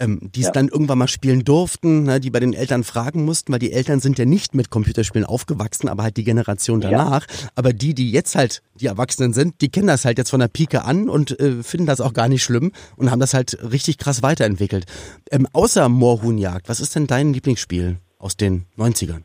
[0.00, 0.52] ähm, die es Ja.
[0.52, 4.00] dann irgendwann mal spielen durften, ne, die bei den Eltern fragen mussten, weil die Eltern
[4.00, 7.26] sind ja nicht mit Computerspielen aufgewachsen, aber halt die Generation danach.
[7.54, 10.48] Aber die, die jetzt halt die Erwachsenen sind, die kennen das halt jetzt von der
[10.48, 13.98] Pike an und äh, finden das auch gar nicht schlimm und haben das halt richtig
[13.98, 14.86] krass weiterentwickelt.
[15.30, 19.24] Ähm, außer Moorhuhnjagd, was ist denn dein Lieblingsspiel aus den 90ern?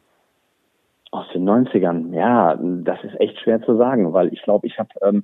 [1.50, 4.90] Aus den 90ern, ja, das ist echt schwer zu sagen, weil ich glaube, ich habe
[5.02, 5.24] ähm,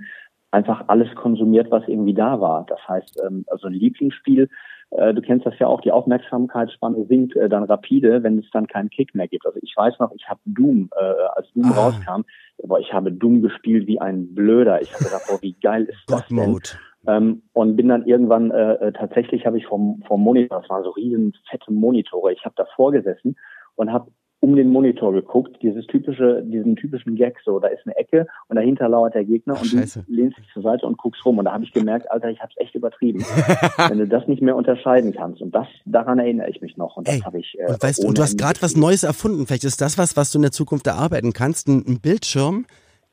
[0.52, 2.66] einfach alles konsumiert, was irgendwie da war.
[2.68, 4.50] Das heißt, ähm, also ein Lieblingsspiel,
[4.92, 8.68] äh, du kennst das ja auch, die Aufmerksamkeitsspanne sinkt äh, dann rapide, wenn es dann
[8.68, 9.46] keinen Kick mehr gibt.
[9.46, 11.04] Also ich weiß noch, ich habe Doom, äh,
[11.36, 11.76] als Doom Ah.
[11.76, 12.22] rauskam,
[12.64, 14.82] boah, ich habe Doom gespielt wie ein Blöder.
[14.82, 16.60] Ich habe gedacht, boah, wie geil ist das denn?
[17.06, 20.84] Ähm, und bin dann irgendwann, äh, äh, tatsächlich habe ich vom, vom Monitor, das waren
[20.84, 23.36] so riesen fette Monitore, ich habe davor gesessen
[23.76, 24.10] und habe
[24.44, 28.58] um den Monitor geguckt, dieses typische, diesen typischen Gag, so, da ist eine Ecke und
[28.58, 30.04] dahinter lauert der Gegner Ach, und scheiße.
[30.06, 32.42] du lehnst dich zur Seite und guckst rum und da habe ich gemerkt, Alter, ich
[32.42, 33.20] hab's echt übertrieben.
[33.88, 37.08] Wenn du das nicht mehr unterscheiden kannst und das, daran erinnere ich mich noch und
[37.08, 38.76] das habe ich äh, Und weißt du, ohne du hast gerade was.
[38.76, 39.48] Neues erfunden.
[39.48, 41.70] Vielleicht ist das was, was du in der Zukunft erarbeiten kannst.
[41.70, 42.66] Ein, ein Bildschirm,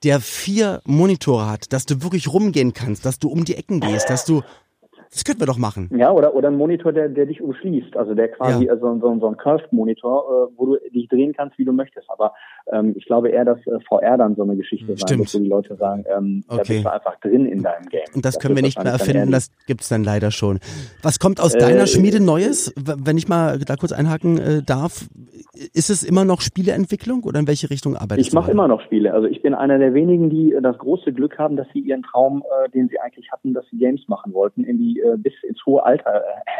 [0.03, 4.11] der vier Monitore hat, dass du wirklich rumgehen kannst, dass du um die Ecken gehst,
[4.11, 4.43] dass du.
[5.13, 5.91] Das könnten wir doch machen.
[5.97, 7.97] Ja, oder, oder ein Monitor, der, der dich umschließt.
[7.97, 8.75] Also der quasi Ja.
[8.75, 12.09] äh, so, so, ein Curved-Monitor, äh, wo du dich drehen kannst, wie du möchtest.
[12.09, 12.33] Aber
[12.73, 15.19] ähm, ich glaube eher, dass äh, VR dann so eine Geschichte sein Stimmt.
[15.21, 16.75] wird, wo die Leute sagen, ähm, da Okay.
[16.75, 18.03] bist du einfach drin in deinem Game.
[18.15, 20.61] Und das, können wir nicht mehr erfinden, das gibt's dann leider schon.
[21.03, 22.73] Was kommt aus Äh, deiner Schmiede Neues?
[22.77, 25.09] Wenn ich mal da kurz einhaken äh, darf,
[25.75, 28.37] ist es immer noch Spieleentwicklung oder in welche Richtung arbeitest Ich du?
[28.37, 28.53] mache weiter?
[28.53, 29.13] immer noch Spiele.
[29.13, 32.03] Also ich bin einer der wenigen, die äh, das große Glück haben, dass sie ihren
[32.03, 35.65] Traum, äh, den sie eigentlich hatten, dass sie Games machen wollten, irgendwie äh, bis ins
[35.67, 36.51] hohe Alter, äh,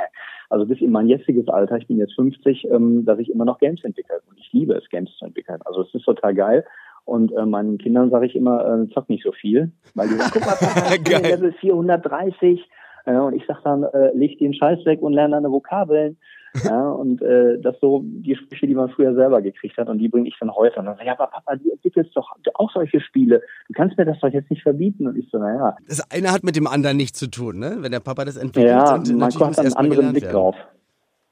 [0.51, 3.59] also bis in mein jetziges Alter, ich bin jetzt 50, ähm, dass ich immer noch
[3.59, 4.21] Games entwickle.
[4.29, 5.61] Und ich liebe es, Games zu entwickeln.
[5.65, 6.65] Also es ist total geil.
[7.05, 9.71] Und äh, meinen Kindern sage ich immer, äh, zock nicht so viel.
[9.95, 11.23] Weil die sagen, guck mal, Papa, ich bin.
[11.23, 12.69] Level 430.
[13.07, 16.19] Äh, und ich sag dann, äh, leg den Scheiß weg und lerne deine Vokabeln.
[16.65, 20.09] Ja, und äh, das so die Sprüche, die man früher selber gekriegt hat, und die
[20.09, 20.81] bringe ich dann heute.
[20.81, 23.43] Und dann sage ich, ja, aber Papa, du entwickelst doch auch solche Spiele.
[23.69, 25.07] Du kannst mir das doch jetzt nicht verbieten.
[25.07, 27.79] Und ich so, naja, Das eine hat mit dem anderen nichts zu tun, ne?
[27.81, 30.35] Wenn der Papa das entwickelt, ja, und man muss einen anderen Blick werden.
[30.35, 30.57] drauf.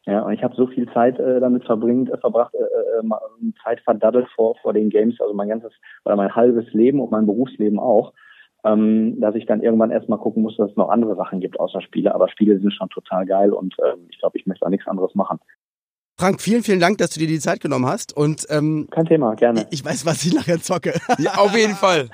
[0.07, 3.81] Ja, und ich habe so viel Zeit äh, damit verbringt, äh, verbracht, äh, äh, Zeit
[3.81, 5.72] verdaddelt vor, vor den Games, also mein ganzes,
[6.07, 8.14] oder mein halbes Leben und mein Berufsleben auch,
[8.64, 11.80] ähm, dass ich dann irgendwann erstmal gucken muss, dass es noch andere Sachen gibt außer
[11.80, 12.14] Spiele.
[12.14, 15.14] Aber Spiele sind schon total geil und ähm, ich glaube, ich möchte auch nichts anderes
[15.14, 15.38] machen.
[16.18, 18.16] Frank, vielen, vielen Dank, dass du dir die Zeit genommen hast.
[18.16, 19.68] Und ähm, Kein Thema, gerne.
[19.70, 20.94] ich weiß, was ich nachher zocke.
[21.18, 22.08] Ja, auf jeden Fall.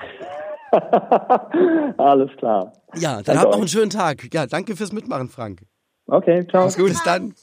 [1.97, 2.73] Alles klar.
[2.95, 4.31] Ja, dann Danke habt noch einen schönen Tag.
[4.33, 5.61] Ja, danke fürs Mitmachen, Frank.
[6.07, 6.65] Okay, ciao.
[6.65, 7.33] Mach's gut, bis dann.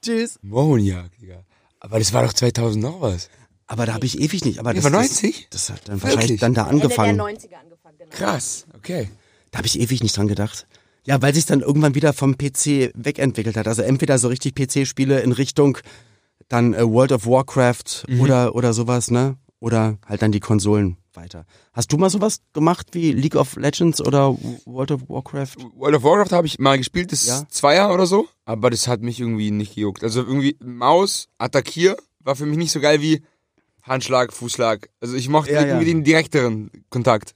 [0.00, 0.38] Tschüss.
[0.42, 1.42] Mohrenjagd, Digga.
[1.80, 3.28] Aber das war doch 2000 noch was.
[3.66, 4.58] Aber da habe ich ewig nicht.
[4.58, 5.48] Aber das, war das, 90?
[5.50, 6.14] das hat dann Wirklich?
[6.14, 7.20] wahrscheinlich dann da Ende der angefangen.
[7.20, 7.71] 90er angefangen,
[8.04, 8.16] genau.
[8.16, 9.08] Krass, okay.
[9.50, 10.66] Da habe ich ewig nicht dran gedacht.
[11.04, 13.66] Ja, weil sich dann irgendwann wieder vom PC wegentwickelt hat.
[13.66, 15.78] Also entweder so richtig PC-Spiele in Richtung
[16.48, 18.20] dann äh, World of Warcraft Mhm.
[18.20, 19.36] oder oder sowas, ne?
[19.60, 21.44] Oder halt dann die Konsolen weiter.
[21.72, 25.56] Hast du mal sowas gemacht wie League of Legends oder World of Warcraft?
[25.76, 27.42] World of Warcraft habe ich mal gespielt, das Ja.
[27.48, 30.02] Zweier oder so, aber das hat mich irgendwie nicht gejuckt.
[30.02, 33.22] Also irgendwie Maus, Attackier war für mich nicht so geil wie
[33.82, 34.88] Handschlag, Fußschlag.
[35.00, 35.94] Also ich mochte Ja, irgendwie ja.
[35.94, 37.34] den direkteren Kontakt.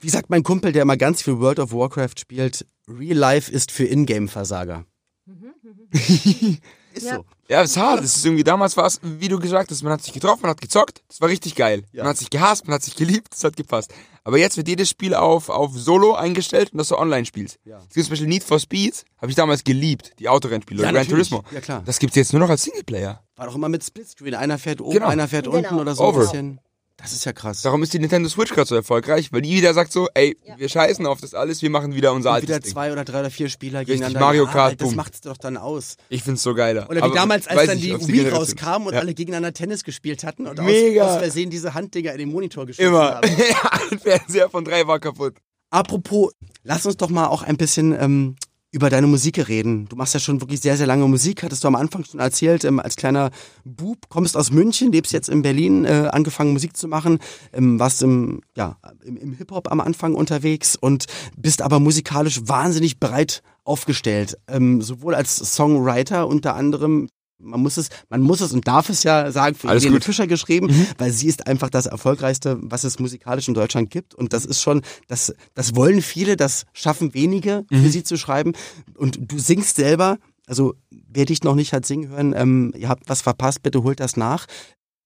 [0.00, 3.72] Wie sagt mein Kumpel, der immer ganz viel World of Warcraft spielt, Real Life ist
[3.72, 4.84] für Ingame-Versager.
[5.92, 7.24] ist so.
[7.48, 8.00] Ja, ist hart.
[8.00, 10.50] Das ist irgendwie damals war es, wie du gesagt hast, man hat sich getroffen, man
[10.50, 11.84] hat gezockt, das war richtig geil.
[11.92, 12.02] Ja.
[12.02, 13.92] Man hat sich gehasst, man hat sich geliebt, das hat gepasst.
[14.24, 17.58] Aber jetzt wird jedes Spiel auf, auf Solo eingestellt und dass du online spielst.
[17.64, 17.78] Ja.
[17.88, 20.98] Es gibt zum Beispiel Need for Speed, habe ich damals geliebt, die Autorennspiele, Ja, oder
[21.00, 21.08] Gran.
[21.08, 21.44] Turismo.
[21.52, 21.82] Ja, klar.
[21.86, 23.22] Das gibt's jetzt nur noch als Singleplayer.
[23.36, 24.34] War doch immer mit Splitscreen.
[24.34, 25.06] Einer fährt oben, Genau.
[25.06, 25.56] einer fährt Genau.
[25.58, 26.18] unten oder so Over.
[26.18, 26.60] ein bisschen.
[26.98, 27.60] Das ist ja krass.
[27.60, 30.68] Darum ist die Nintendo Switch gerade so erfolgreich, weil die wieder sagt so, ey, wir
[30.68, 32.72] scheißen auf das alles, wir machen wieder unser Und altes wieder Ding.
[32.72, 34.20] zwei oder drei oder vier Spieler Richtig, gegeneinander.
[34.20, 34.96] Mario Ja, Kart, Das boom.
[34.96, 35.96] macht's doch dann aus.
[36.08, 36.88] Ich find's so geiler.
[36.88, 39.00] Oder wie Aber damals, als dann die auf Wii rauskam und Ja.
[39.00, 41.06] alle gegeneinander Tennis gespielt hatten und aus, Mega.
[41.06, 43.16] aus Versehen diese Handdinger in den Monitor geschossen Immer.
[43.16, 43.28] haben.
[43.38, 45.34] ja, ein Fernseher von drei war kaputt.
[45.68, 46.32] Apropos,
[46.62, 48.36] lass uns doch mal auch ein bisschen ähm,
[48.72, 49.88] über deine Musik reden.
[49.88, 52.64] Du machst ja schon wirklich sehr, sehr lange Musik, hattest du am Anfang schon erzählt,
[52.64, 53.30] ähm, als kleiner
[53.64, 57.18] Bub, kommst aus München, lebst jetzt in Berlin, äh, angefangen Musik zu machen,
[57.52, 62.98] ähm, warst im, ja, im, im Hip-Hop am Anfang unterwegs und bist aber musikalisch wahnsinnig
[63.00, 64.38] breit aufgestellt.
[64.48, 69.02] Ähm, sowohl als Songwriter unter anderem man muss es, man muss es und darf es
[69.02, 70.04] ja sagen, für Alles gut.
[70.04, 70.68] Fischer geschrieben,
[70.98, 74.14] weil sie ist einfach das erfolgreichste, was es musikalisch in Deutschland gibt.
[74.14, 78.52] Und das ist schon, das, das wollen viele, das schaffen wenige, für sie zu schreiben.
[78.96, 83.08] Und du singst selber, also wer dich noch nicht hat singen hören, ähm, ihr habt
[83.08, 84.46] was verpasst, bitte holt das nach.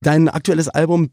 [0.02, 1.10] Dein aktuelles Album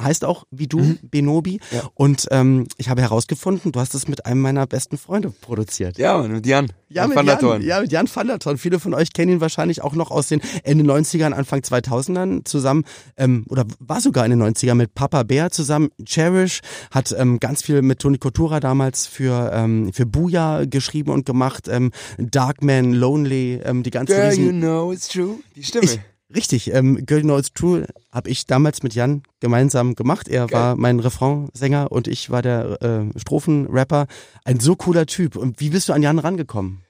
[0.00, 0.98] heißt auch wie du, Mhm.
[1.02, 1.60] Benobi.
[1.94, 5.98] Und ähm, ich habe herausgefunden, du hast es mit einem meiner besten Freunde produziert.
[5.98, 6.72] Ja, mit Jan.
[6.88, 8.56] Ja, Van mit der Jan, ja, mit Jan van der Thorn.
[8.56, 12.84] Viele von euch kennen ihn wahrscheinlich auch noch aus den Ende 90ern, Anfang 2000ern zusammen,
[13.16, 15.88] ähm, oder war sogar in den 90ern mit Papa Bär zusammen.
[16.04, 16.60] Cherish
[16.92, 21.66] hat ähm, ganz viel mit Toni Kotura damals für, ähm, für Booyah geschrieben und gemacht.
[21.68, 25.36] Ähm, Darkman, Lonely, ähm, die ganzen Girl, Riesen- you know it's true.
[25.56, 25.84] Die Stimme.
[25.84, 25.98] ich,
[26.34, 30.28] richtig, ähm, Girl You Know It's True habe ich damals mit Jan gemeinsam gemacht.
[30.28, 34.06] Er war mein Refrainsänger und ich war der äh, Strophenrapper.
[34.44, 35.36] Ein so cooler Typ.
[35.36, 36.82] Und wie bist du an Jan rangekommen?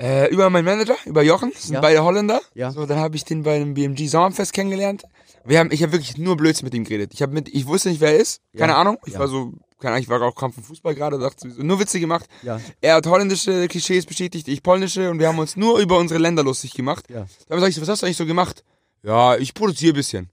[0.00, 1.80] Äh, über meinen Manager, über Jochen, das sind Ja.
[1.80, 2.40] beide Holländer.
[2.54, 2.70] Ja.
[2.72, 5.04] So, dann habe ich den bei dem BMG Sommerfest kennengelernt.
[5.44, 7.12] Wir haben, ich habe wirklich nur Blödsinn mit ihm geredet.
[7.14, 8.40] Ich habe mit, ich wusste nicht, wer er ist.
[8.56, 8.78] Keine Ja.
[8.80, 8.98] Ahnung.
[9.06, 9.18] Ich Ja.
[9.20, 12.26] war so, keine Ahnung, ich war auch kaum vom Fußball gerade, dachte nur Witze gemacht.
[12.42, 12.60] Ja.
[12.80, 16.42] Er hat holländische Klischees bestätigt, ich polnische und wir haben uns nur über unsere Länder
[16.42, 17.04] lustig gemacht.
[17.10, 17.26] Ja.
[17.48, 18.64] Dann sag ich so, was hast du eigentlich so gemacht?
[19.02, 20.28] Ja, ich produziere ein bisschen.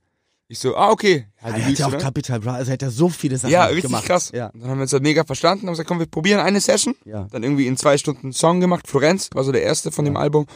[0.51, 1.27] Ich so, ah, okay.
[1.41, 1.97] Ja, Er du hat ja auch?
[1.99, 4.05] Capital Bra, also er hat ja so viele Sachen Ja, richtig gemacht.
[4.05, 4.31] krass.
[4.33, 4.49] Ja.
[4.53, 6.95] Dann haben wir uns halt mega verstanden, haben gesagt, komm, wir probieren eine Session.
[7.05, 7.27] Ja.
[7.31, 8.87] Dann irgendwie in zwei Stunden einen Song gemacht.
[8.87, 10.47] Florenz war so der erste von dem Album.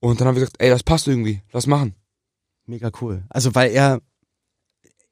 [0.00, 1.94] Und dann haben wir gesagt, ey, das passt irgendwie, lass machen.
[2.64, 3.24] Mega cool.
[3.28, 4.00] Also weil er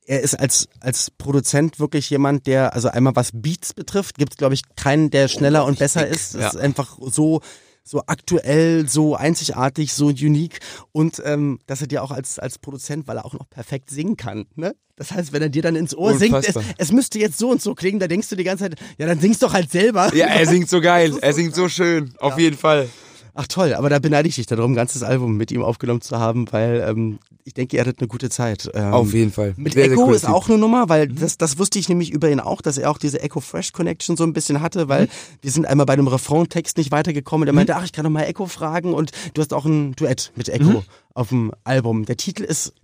[0.06, 4.36] er ist als als Produzent wirklich jemand, der also einmal was Beats betrifft, gibt es
[4.38, 6.34] glaube ich keinen, der schneller und besser ist.
[6.34, 6.48] Es Ja.
[6.48, 7.42] ist einfach so
[7.90, 10.60] so aktuell, so einzigartig, so unique
[10.92, 14.16] und ähm, dass er dir auch als als Produzent, weil er auch noch perfekt singen
[14.16, 14.76] kann, ne?
[14.94, 16.74] Das heißt, wenn er dir dann ins Ohr singt, es, Unfassbar.
[16.78, 19.18] es müsste jetzt so und so klingen, da denkst du die ganze Zeit, ja, dann
[19.18, 20.14] singst doch halt selber.
[20.14, 22.88] Ja, er singt so geil, er singt so schön, auf jeden Fall.
[23.34, 26.18] Ach toll, aber da beneide ich dich darum, ein ganzes Album mit ihm aufgenommen zu
[26.18, 28.70] haben, weil ähm, ich denke, ihr hattet eine gute Zeit.
[28.74, 29.54] Ähm, Auf jeden Fall.
[29.56, 30.30] Mit Sehr, sehr Echo cooler ist Typ.
[30.30, 30.34] Mhm.
[30.34, 32.98] auch eine Nummer, weil das, das wusste ich nämlich über ihn auch, dass er auch
[32.98, 35.08] diese Echo Fresh Connection so ein bisschen hatte, weil Mhm.
[35.42, 38.10] wir sind einmal bei dem Refrain-Text nicht weitergekommen und er meinte, ach, ich kann doch
[38.10, 40.82] mal Echo fragen und du hast auch ein Duett mit Echo Mhm.
[41.14, 42.04] auf dem Album.
[42.04, 42.74] Der Titel ist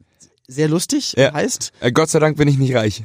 [0.49, 1.33] sehr lustig, Ja.
[1.35, 3.05] heißt Äh, Gott sei Dank bin ich nicht reich.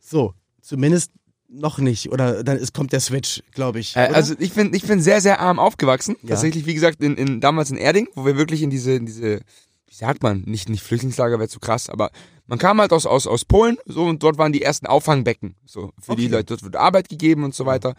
[0.00, 1.10] so, zumindest
[1.48, 3.96] noch nicht oder dann ist, kommt der Switch, glaube ich.
[3.96, 6.16] Äh, also ich bin, ich bin sehr, sehr arm aufgewachsen.
[6.22, 6.30] Ja.
[6.30, 9.40] Tatsächlich, wie gesagt, in, in, damals in Erding, wo wir wirklich in diese, in diese,
[9.86, 12.10] wie sagt man, nicht, nicht Flüchtlingslager wäre zu krass, aber
[12.46, 15.56] man kam halt aus, aus, aus Polen so und dort waren die ersten Auffangbecken.
[15.64, 16.32] So, für die Okay.
[16.34, 17.94] Leute, dort wurde Arbeit gegeben und so weiter.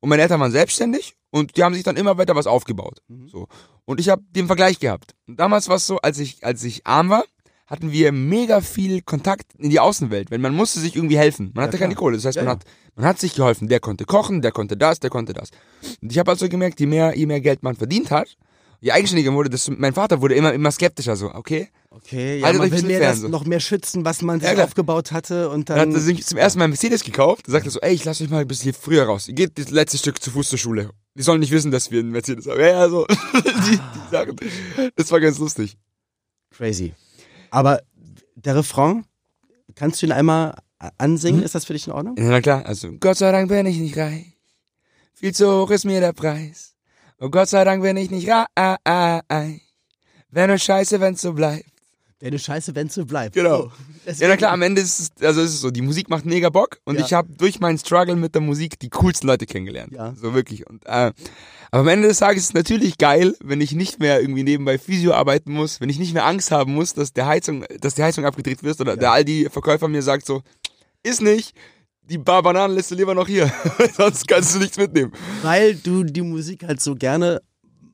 [0.00, 2.98] Und meine Eltern waren selbstständig und die haben sich dann immer weiter was aufgebaut.
[3.08, 3.28] Mhm.
[3.28, 3.46] So.
[3.84, 5.14] Und ich habe den Vergleich gehabt.
[5.28, 7.24] Und damals war es so, als ich, als ich arm war,
[7.66, 11.52] hatten wir mega viel Kontakt in die Außenwelt, weil man musste sich irgendwie helfen.
[11.54, 11.86] Man hatte klar.
[11.88, 12.16] keine Kohle.
[12.16, 12.58] Das heißt, Ja, man ja.
[12.58, 12.64] hat
[12.96, 13.68] man hat sich geholfen.
[13.68, 15.50] Der konnte kochen, der konnte das, der konnte das.
[16.00, 18.36] Und ich habe also gemerkt, je mehr, je mehr Geld man verdient hat,
[18.80, 21.68] je eigenständiger wurde, desto, mein Vater wurde immer, immer skeptischer, so, okay?
[21.90, 23.28] okay, ja, Haltet man will mehr das so.
[23.28, 26.24] noch mehr schützen, was man sich Ja, aufgebaut hatte und Dann hat dann er sich
[26.26, 28.48] zum ersten Mal Mercedes gekauft, da sagt er so, ey, ich lasse euch mal ein
[28.48, 29.28] bisschen früher raus.
[29.28, 30.90] Ihr geht das letzte Stück zu Fuß zur Schule.
[31.14, 32.58] Die sollen nicht wissen, dass wir einen Mercedes haben.
[32.60, 33.06] Ja, ja, so.
[33.34, 34.36] die, die Sachen.
[34.96, 35.76] Das war ganz lustig.
[36.50, 36.94] Crazy.
[37.50, 37.82] Aber
[38.34, 39.04] der Refrain,
[39.74, 40.54] kannst du ihn einmal
[40.98, 41.40] ansingen?
[41.40, 41.44] Mhm.
[41.46, 42.16] Ist das für dich in Ordnung?
[42.16, 44.26] Ja, na klar, also, Gott sei Dank bin ich nicht reich.
[45.14, 46.74] Viel zu hoch ist mir der Preis.
[47.20, 48.46] Oh Gott sei Dank bin ich nicht reich.
[50.30, 51.66] Wenn nur scheiße, wenn's so bleibt.
[52.18, 53.34] Wäre eine Scheiße, wenn es so bleibt.
[53.34, 53.64] Genau.
[53.64, 53.70] Oh,
[54.06, 56.50] Ja, na klar, am Ende ist es, also ist es so, die Musik macht mega
[56.50, 57.04] Bock und Ja.
[57.04, 59.92] ich habe durch meinen Struggle mit der Musik die coolsten Leute kennengelernt.
[59.92, 60.14] Ja.
[60.14, 60.64] So wirklich.
[60.68, 61.10] Und, äh,
[61.72, 64.78] aber am Ende des Tages ist es natürlich geil, wenn ich nicht mehr irgendwie nebenbei
[64.78, 68.04] Physio arbeiten muss, wenn ich nicht mehr Angst haben muss, dass der Heizung, dass die
[68.04, 70.42] Heizung abgedreht wird oder der Aldi-Verkäufer mir sagt so,
[71.02, 71.54] ist nicht,
[72.02, 73.50] die Bar Bananen lässt du lieber noch hier,
[73.96, 75.12] sonst kannst du nichts mitnehmen.
[75.42, 77.40] Weil du die Musik halt so gerne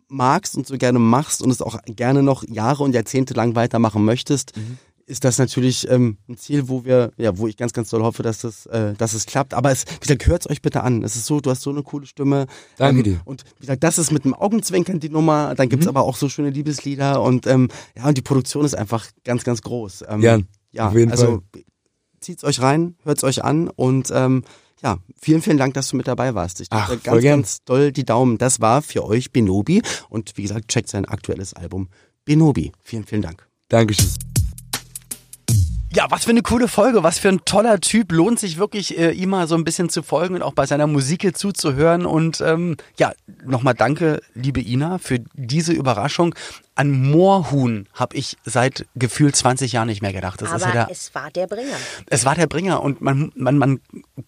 [0.08, 4.04] magst und so gerne machst und es auch gerne noch Jahre und Jahrzehnte lang weitermachen
[4.04, 4.78] möchtest, Mhm.
[5.04, 8.22] ist das natürlich ähm, ein Ziel, wo wir, ja, wo ich ganz, ganz doll hoffe,
[8.22, 9.52] dass das, äh, dass es klappt.
[9.52, 11.02] Aber es, wie gesagt, hört's euch bitte an.
[11.04, 12.46] Es ist so, du hast so eine coole Stimme.
[12.78, 13.20] Danke ähm, dir.
[13.26, 15.54] Und wie gesagt, das ist mit einem Augenzwinkern die Nummer.
[15.54, 15.70] Dann Mhm.
[15.70, 19.44] gibt's aber auch so schöne Liebeslieder und ähm, ja, und die Produktion ist einfach ganz,
[19.44, 20.04] ganz groß.
[20.08, 20.38] Ähm, Ja,
[20.72, 21.42] ja, auf jeden also
[22.20, 24.44] zieht's euch rein, hört's euch an und ähm,
[24.82, 26.60] ja, vielen, vielen Dank, dass du mit dabei warst.
[26.60, 27.40] Ich Ach, drücke ganz, gern.
[27.40, 28.38] ganz doll die Daumen.
[28.38, 31.88] Das war für euch Benobi und wie gesagt, checkt sein aktuelles Album
[32.24, 32.72] Benobi.
[32.82, 33.46] Vielen, vielen Dank.
[33.68, 34.08] Dankeschön.
[35.90, 38.12] Ja, was für eine coole Folge, was für ein toller Typ.
[38.12, 40.86] Lohnt sich wirklich, äh, ihm mal so ein bisschen zu folgen und auch bei seiner
[40.86, 42.04] Musik hier zuzuhören.
[42.04, 46.34] Und ähm, ja, nochmal danke, liebe Ina, für diese Überraschung.
[46.78, 50.40] An Moorhuhn habe ich seit gefühlt 20 Jahren nicht mehr gedacht.
[50.40, 51.74] Das ist ja Aber der, es war der Bringer.
[52.06, 53.80] es war der Bringer und man, man, man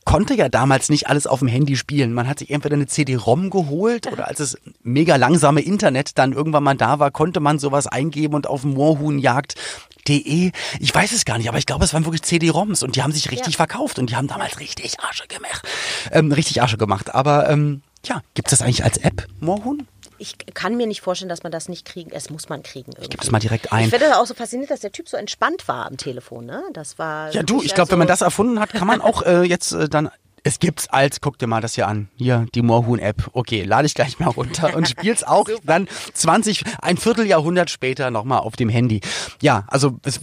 [0.05, 2.13] konnte ja damals nicht alles auf dem Handy spielen.
[2.13, 6.65] Man hat sich entweder eine CD-ROM geholt oder als es mega langsame Internet dann irgendwann
[6.65, 10.51] mal da war, konnte man sowas eingeben und auf moorhuhnjagd.de,
[10.81, 13.13] ich weiß es gar nicht, aber ich glaube, es waren wirklich CD-ROMs und die haben
[13.13, 13.57] sich richtig Ja.
[13.59, 15.63] verkauft und die haben damals richtig Asche gemacht.
[16.11, 17.15] Ähm, richtig Asche gemacht.
[17.15, 19.87] Aber ähm, ja, gibt es das eigentlich als App, Moorhuhn?
[20.21, 22.11] Ich kann mir nicht vorstellen, dass man das nicht kriegen.
[22.13, 22.93] Es muss man kriegen.
[22.93, 23.09] Irgendwie.
[23.09, 23.87] Gib es mal direkt ein.
[23.87, 26.47] Ich das auch so faszinierend, dass der Typ so entspannt war am Telefon.
[26.47, 26.63] Ne?
[26.73, 27.33] Das war.
[27.33, 29.73] Ja, du, ich glaube, wenn man so- das erfunden hat, kann man auch äh, jetzt
[29.73, 30.11] äh, dann.
[30.43, 32.09] Es gibt's als, guck dir mal das hier an.
[32.17, 33.29] Hier, die Moorhuhn-App.
[33.35, 38.39] Okay, lade ich gleich mal runter und spiel's auch dann 20, ein Vierteljahrhundert später nochmal
[38.41, 39.01] auf dem Handy.
[39.43, 40.21] Ja, also es,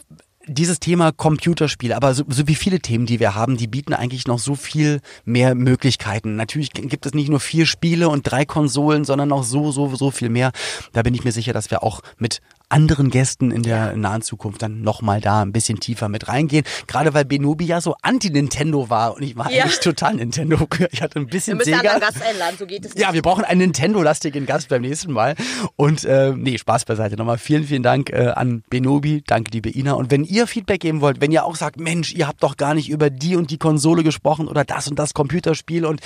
[0.47, 4.27] dieses Thema Computerspiel, aber so, so wie viele Themen, die wir haben, die bieten eigentlich
[4.27, 6.35] noch so viel mehr Möglichkeiten.
[6.35, 10.11] Natürlich gibt es nicht nur vier Spiele und drei Konsolen, sondern noch so, so, so
[10.11, 10.51] viel mehr.
[10.93, 14.61] Da bin ich mir sicher, dass wir auch mit anderen Gästen in der nahen Zukunft
[14.61, 16.65] dann nochmal da ein bisschen tiefer mit reingehen.
[16.87, 19.63] Gerade weil Benobi ja so anti-Nintendo war und ich war Ja.
[19.63, 20.57] eigentlich total Nintendo.
[20.91, 21.99] Ich hatte ein Wir bisschen müssen einen Sega.
[21.99, 23.01] Gast einladen, so geht es nicht.
[23.03, 25.35] Ja, wir brauchen einen Nintendo-lastigen Gast beim nächsten Mal.
[25.75, 27.15] Und äh, nee, Spaß beiseite.
[27.17, 29.23] Nochmal vielen, vielen Dank äh, an Benobi.
[29.25, 29.93] Danke, liebe Ina.
[29.93, 32.73] Und wenn ihr Feedback geben wollt, wenn ihr auch sagt, Mensch, ihr habt doch gar
[32.73, 36.01] nicht über die und die Konsole gesprochen oder das und das Computerspiel und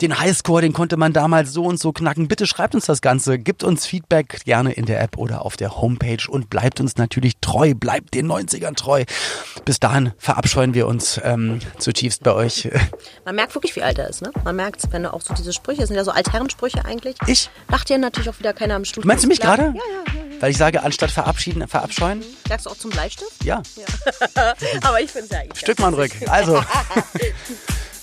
[0.00, 3.38] den Highscore, den konnte man damals so und so knacken, bitte schreibt uns das Ganze.
[3.38, 7.34] Gibt uns Feedback gerne in der App oder auf der Homepage und bleibt uns natürlich
[7.40, 9.04] treu, bleibt den 90ern treu.
[9.64, 12.68] Bis dahin verabscheuen wir uns ähm, zutiefst bei euch.
[13.24, 14.22] Man merkt wirklich, wie alt er ist.
[14.22, 14.30] Ne?
[14.44, 17.16] Man merkt wenn du auch so diese Sprüche, das sind ja so Altherrensprüche eigentlich.
[17.26, 17.50] Ich?
[17.68, 19.06] Lacht ja natürlich auch wieder keiner am Studio.
[19.06, 19.62] Meinst du mich gerade?
[19.62, 20.40] Ja, ja, ja.
[20.40, 22.22] Weil ich sage, anstatt verabschieden, verabscheuen?
[22.48, 23.44] Sagst du auch zum Bleistift?
[23.44, 23.62] Ja.
[24.82, 25.60] Aber ich finde es ja eigentlich.
[25.60, 26.12] Stück mal Rück.
[26.26, 26.62] Also,